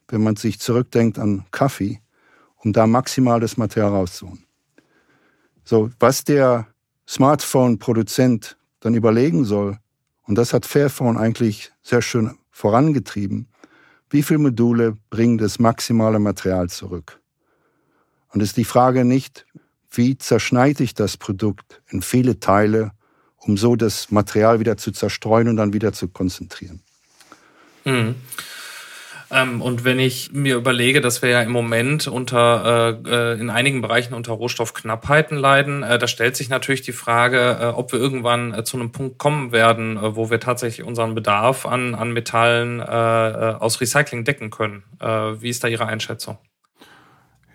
wenn 0.09 0.23
man 0.23 0.37
sich 0.37 0.61
zurückdenkt 0.61 1.19
an 1.19 1.47
Kaffee, 1.51 2.01
um 2.63 2.73
da 2.73 2.87
maximales 2.87 3.57
Material 3.57 3.91
rauszuholen. 3.91 4.45
So, 5.65 5.91
was 5.99 6.25
der 6.25 6.67
Smartphone-Produzent 7.09 8.57
dann 8.81 8.95
überlegen 8.95 9.45
soll, 9.45 9.79
und 10.25 10.37
das 10.37 10.53
hat 10.53 10.65
Fairphone 10.65 11.17
eigentlich 11.17 11.73
sehr 11.83 12.03
schön 12.03 12.39
vorangetrieben, 12.51 13.49
wie 14.11 14.23
viele 14.23 14.39
Module 14.39 14.97
bringen 15.09 15.39
das 15.39 15.59
maximale 15.59 16.19
Material 16.19 16.69
zurück? 16.69 17.21
Und 18.33 18.43
ist 18.43 18.57
die 18.57 18.65
Frage 18.65 19.05
nicht, 19.05 19.47
wie 19.91 20.17
zerschneide 20.19 20.85
ich 20.85 20.95
das 20.95 21.17
Produkt 21.17 21.83
in 21.89 22.03
viele 22.03 22.39
Teile, 22.39 22.93
um 23.39 23.57
so 23.57 23.75
das 23.77 24.11
Material 24.11 24.61
wieder 24.61 24.77
zu 24.77 24.93
zerstreuen 24.93 25.49
und 25.49 25.57
dann 25.57 25.73
wieder 25.73 25.93
zu 25.93 26.09
konzentrieren. 26.09 26.83
Mhm. 27.85 28.15
Ähm, 29.33 29.63
und 29.63 29.85
wenn 29.85 29.99
ich 30.01 30.33
mir 30.33 30.57
überlege, 30.57 31.01
dass 31.01 31.23
wir 31.23 31.29
ja 31.29 31.43
im 31.43 31.53
Moment 31.53 32.09
unter 32.09 32.99
äh, 33.07 33.35
äh, 33.35 33.41
in 33.41 33.49
einigen 33.49 33.81
Bereichen 33.81 34.15
unter 34.15 34.33
Rohstoffknappheiten 34.33 35.39
leiden, 35.39 35.83
äh, 35.83 35.99
da 35.99 36.09
stellt 36.09 36.37
sich 36.37 36.49
natürlich 36.49 36.83
die 36.83 36.93
Frage, 36.93 37.59
äh, 37.61 37.67
ob 37.67 37.93
wir 37.93 38.01
irgendwann 38.01 38.53
äh, 38.53 38.65
zu 38.65 38.77
einem 38.77 38.91
Punkt 38.91 39.19
kommen 39.19 39.53
werden, 39.53 39.97
äh, 39.97 40.17
wo 40.17 40.31
wir 40.31 40.41
tatsächlich 40.41 40.87
unseren 40.87 41.15
Bedarf 41.15 41.65
an, 41.65 41.95
an 41.95 42.13
Metallen 42.13 42.81
aus 42.81 43.81
Recycling 43.81 44.25
decken 44.25 44.51
können. 44.51 44.83
Wie 45.01 45.49
ist 45.49 45.63
da 45.63 45.69
Ihre 45.69 45.87
Einschätzung? 45.87 46.39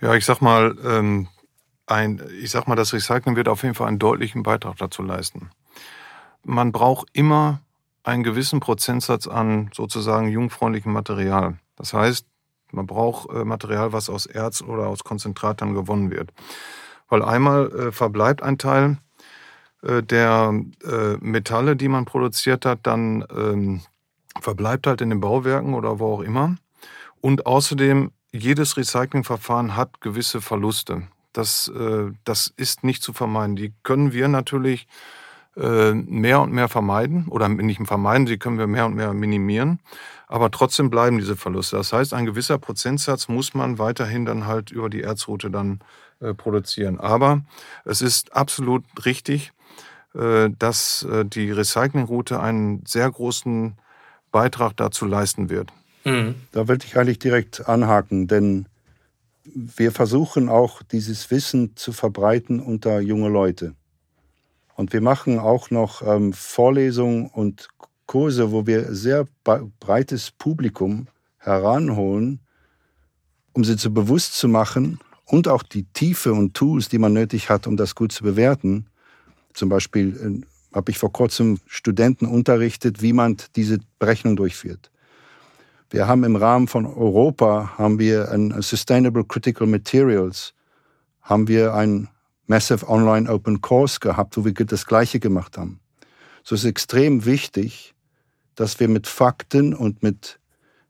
Ja, 0.01 0.13
ich 0.15 0.25
sag 0.25 0.41
mal, 0.41 0.75
ähm, 0.83 1.27
ein, 1.87 2.21
ich 2.41 2.51
sag 2.51 2.67
mal, 2.67 2.75
das 2.75 2.93
Recycling 2.93 3.35
wird 3.35 3.47
auf 3.47 3.63
jeden 3.63 3.75
Fall 3.75 3.87
einen 3.87 3.99
deutlichen 3.99 4.43
Beitrag 4.43 4.77
dazu 4.77 5.03
leisten. 5.03 5.49
Man 6.43 6.71
braucht 6.71 7.07
immer 7.13 7.61
einen 8.03 8.23
gewissen 8.23 8.59
Prozentsatz 8.59 9.27
an 9.27 9.69
sozusagen 9.73 10.29
jungfreundlichem 10.29 10.91
Material. 10.91 11.57
Das 11.75 11.93
heißt, 11.93 12.25
man 12.71 12.87
braucht 12.87 13.29
äh, 13.29 13.45
Material, 13.45 13.93
was 13.93 14.09
aus 14.09 14.25
Erz 14.25 14.61
oder 14.61 14.87
aus 14.87 15.03
Konzentrat 15.03 15.61
dann 15.61 15.73
gewonnen 15.73 16.11
wird. 16.11 16.31
Weil 17.09 17.23
einmal 17.23 17.71
äh, 17.71 17.91
verbleibt 17.91 18.43
ein 18.43 18.57
Teil 18.57 18.97
äh, 19.81 20.03
der 20.03 20.53
Metalle, 21.19 21.75
die 21.75 21.87
man 21.87 22.05
produziert 22.05 22.65
hat, 22.65 22.79
dann 22.83 23.25
ähm, 23.35 23.81
verbleibt 24.41 24.87
halt 24.87 25.01
in 25.01 25.09
den 25.09 25.21
Bauwerken 25.21 25.73
oder 25.73 25.99
wo 25.99 26.15
auch 26.15 26.21
immer. 26.21 26.55
Und 27.21 27.45
außerdem, 27.45 28.11
jedes 28.31 28.75
Recyclingverfahren 28.75 29.75
hat 29.75 30.01
gewisse 30.01 30.41
Verluste. 30.41 31.03
Das, 31.31 31.71
das 32.25 32.53
ist 32.55 32.83
nicht 32.83 33.01
zu 33.01 33.13
vermeiden. 33.13 33.55
Die 33.55 33.73
können 33.83 34.11
wir 34.11 34.27
natürlich 34.27 34.87
mehr 35.57 36.41
und 36.41 36.51
mehr 36.51 36.67
vermeiden 36.67 37.27
oder 37.29 37.47
nicht 37.47 37.81
vermeiden, 37.87 38.27
sie 38.27 38.37
können 38.37 38.57
wir 38.57 38.67
mehr 38.67 38.87
und 38.87 38.95
mehr 38.95 39.13
minimieren. 39.13 39.79
Aber 40.27 40.51
trotzdem 40.51 40.89
bleiben 40.89 41.17
diese 41.17 41.35
Verluste. 41.35 41.77
Das 41.77 41.93
heißt, 41.93 42.13
ein 42.13 42.25
gewisser 42.25 42.57
Prozentsatz 42.57 43.27
muss 43.27 43.53
man 43.53 43.77
weiterhin 43.77 44.25
dann 44.25 44.47
halt 44.47 44.71
über 44.71 44.89
die 44.89 45.01
Erzroute 45.01 45.49
dann 45.49 45.79
äh, 46.19 46.33
produzieren. 46.33 46.99
Aber 46.99 47.41
es 47.83 48.01
ist 48.01 48.35
absolut 48.35 48.83
richtig, 49.05 49.53
äh, 50.15 50.49
dass 50.57 51.03
äh, 51.03 51.25
die 51.25 51.51
Recyclingroute 51.51 52.39
einen 52.39 52.85
sehr 52.85 53.09
großen 53.11 53.75
Beitrag 54.31 54.75
dazu 54.77 55.05
leisten 55.05 55.49
wird. 55.49 55.71
Mhm. 56.05 56.35
Da 56.51 56.67
wollte 56.67 56.87
ich 56.87 56.97
eigentlich 56.97 57.19
direkt 57.19 57.67
anhaken, 57.67 58.27
denn 58.27 58.67
wir 59.43 59.91
versuchen 59.91 60.49
auch 60.49 60.81
dieses 60.83 61.29
Wissen 61.31 61.75
zu 61.75 61.91
verbreiten 61.91 62.59
unter 62.59 62.99
junge 62.99 63.29
Leute. 63.29 63.75
Und 64.75 64.93
wir 64.93 65.01
machen 65.01 65.39
auch 65.39 65.71
noch 65.71 66.01
ähm, 66.05 66.33
Vorlesungen 66.33 67.27
und 67.27 67.69
Kurse, 68.05 68.51
wo 68.51 68.67
wir 68.67 68.93
sehr 68.93 69.25
breites 69.79 70.31
Publikum 70.31 71.07
heranholen, 71.37 72.39
um 73.53 73.63
sie 73.63 73.77
zu 73.77 73.93
bewusst 73.93 74.35
zu 74.35 74.47
machen 74.47 74.99
und 75.25 75.47
auch 75.47 75.63
die 75.63 75.85
Tiefe 75.93 76.33
und 76.33 76.53
Tools, 76.53 76.89
die 76.89 76.99
man 76.99 77.13
nötig 77.13 77.49
hat, 77.49 77.67
um 77.67 77.77
das 77.77 77.95
gut 77.95 78.11
zu 78.11 78.23
bewerten. 78.23 78.85
Zum 79.53 79.69
Beispiel 79.69 80.43
äh, 80.43 80.75
habe 80.75 80.91
ich 80.91 80.97
vor 80.97 81.11
kurzem 81.11 81.59
Studenten 81.65 82.25
unterrichtet, 82.25 83.01
wie 83.01 83.13
man 83.13 83.37
diese 83.55 83.79
Berechnung 83.97 84.35
durchführt. 84.35 84.91
Wir 85.89 86.07
haben 86.07 86.23
im 86.25 86.35
Rahmen 86.35 86.67
von 86.67 86.85
Europa 86.85 87.77
haben 87.77 87.97
wir 87.97 88.31
ein 88.31 88.61
Sustainable 88.61 89.23
Critical 89.23 89.67
Materials 89.67 90.53
haben 91.21 91.47
wir 91.47 91.73
ein 91.73 92.07
Massive 92.47 92.87
Online 92.87 93.29
Open 93.29 93.61
Course 93.61 93.99
gehabt, 93.99 94.37
wo 94.37 94.45
wir 94.45 94.53
das 94.53 94.85
Gleiche 94.85 95.19
gemacht 95.19 95.57
haben. 95.57 95.79
So 96.43 96.55
ist 96.55 96.65
extrem 96.65 97.25
wichtig, 97.25 97.95
dass 98.55 98.79
wir 98.79 98.87
mit 98.87 99.07
Fakten 99.07 99.73
und 99.73 100.03
mit 100.03 100.39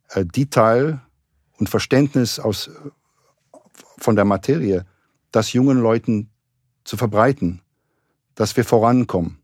äh, 0.10 0.26
Detail 0.26 1.02
und 1.58 1.70
Verständnis 1.70 2.40
aus, 2.40 2.70
von 3.98 4.16
der 4.16 4.26
Materie 4.26 4.86
das 5.32 5.54
jungen 5.54 5.80
Leuten 5.80 6.30
zu 6.84 6.98
verbreiten, 6.98 7.62
dass 8.36 8.56
wir 8.58 8.66
vorankommen. 8.66 9.40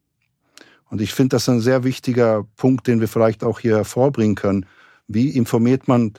Und 0.89 1.01
ich 1.01 1.13
finde 1.13 1.35
das 1.35 1.47
ein 1.47 1.61
sehr 1.61 1.83
wichtiger 1.85 2.43
Punkt, 2.57 2.87
den 2.87 2.99
wir 2.99 3.07
vielleicht 3.07 3.43
auch 3.43 3.59
hier 3.59 3.77
hervorbringen 3.77 4.35
können. 4.35 4.65
Wie 5.07 5.29
informiert 5.29 5.87
man 5.87 6.13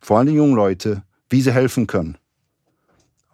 vor 0.00 0.18
allem 0.18 0.28
die 0.28 0.34
jungen 0.34 0.54
Leute, 0.54 1.02
wie 1.28 1.42
sie 1.42 1.52
helfen 1.52 1.88
können? 1.88 2.16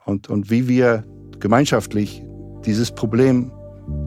Und, 0.05 0.29
und 0.31 0.51
wie 0.51 0.69
wir 0.69 1.05
gemeinschaftlich 1.43 2.25
dieses 2.65 2.91
Problem 2.93 3.53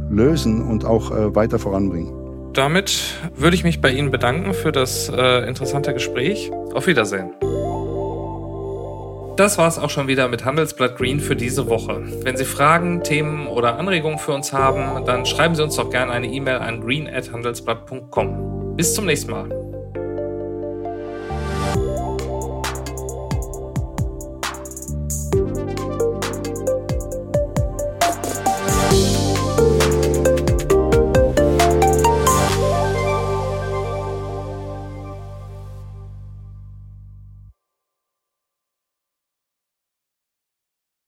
lösen 0.09 0.61
und 0.67 0.85
auch 0.85 1.11
äh, 1.11 1.35
weiter 1.35 1.59
voranbringen. 1.59 2.11
Damit 2.53 3.13
würde 3.35 3.55
ich 3.55 3.63
mich 3.63 3.81
bei 3.81 3.91
Ihnen 3.91 4.09
bedanken 4.11 4.53
für 4.53 4.71
das 4.71 5.09
äh, 5.09 5.47
interessante 5.47 5.93
Gespräch. 5.93 6.51
Auf 6.73 6.87
Wiedersehen. 6.87 7.31
Das 9.35 9.57
war 9.57 9.67
es 9.67 9.77
auch 9.77 9.89
schon 9.89 10.07
wieder 10.07 10.29
mit 10.29 10.45
Handelsblatt 10.45 10.95
Green 10.97 11.19
für 11.19 11.35
diese 11.35 11.67
Woche. 11.67 12.03
Wenn 12.23 12.37
Sie 12.37 12.45
Fragen, 12.45 13.03
Themen 13.03 13.47
oder 13.47 13.77
Anregungen 13.77 14.17
für 14.17 14.31
uns 14.31 14.53
haben, 14.53 15.03
dann 15.05 15.25
schreiben 15.25 15.55
Sie 15.55 15.63
uns 15.63 15.75
doch 15.75 15.89
gerne 15.89 16.13
eine 16.13 16.27
E-Mail 16.27 16.59
an 16.59 16.79
green@handelsblatt.com. 16.79 18.77
Bis 18.77 18.93
zum 18.93 19.05
nächsten 19.05 19.31
Mal. 19.31 19.64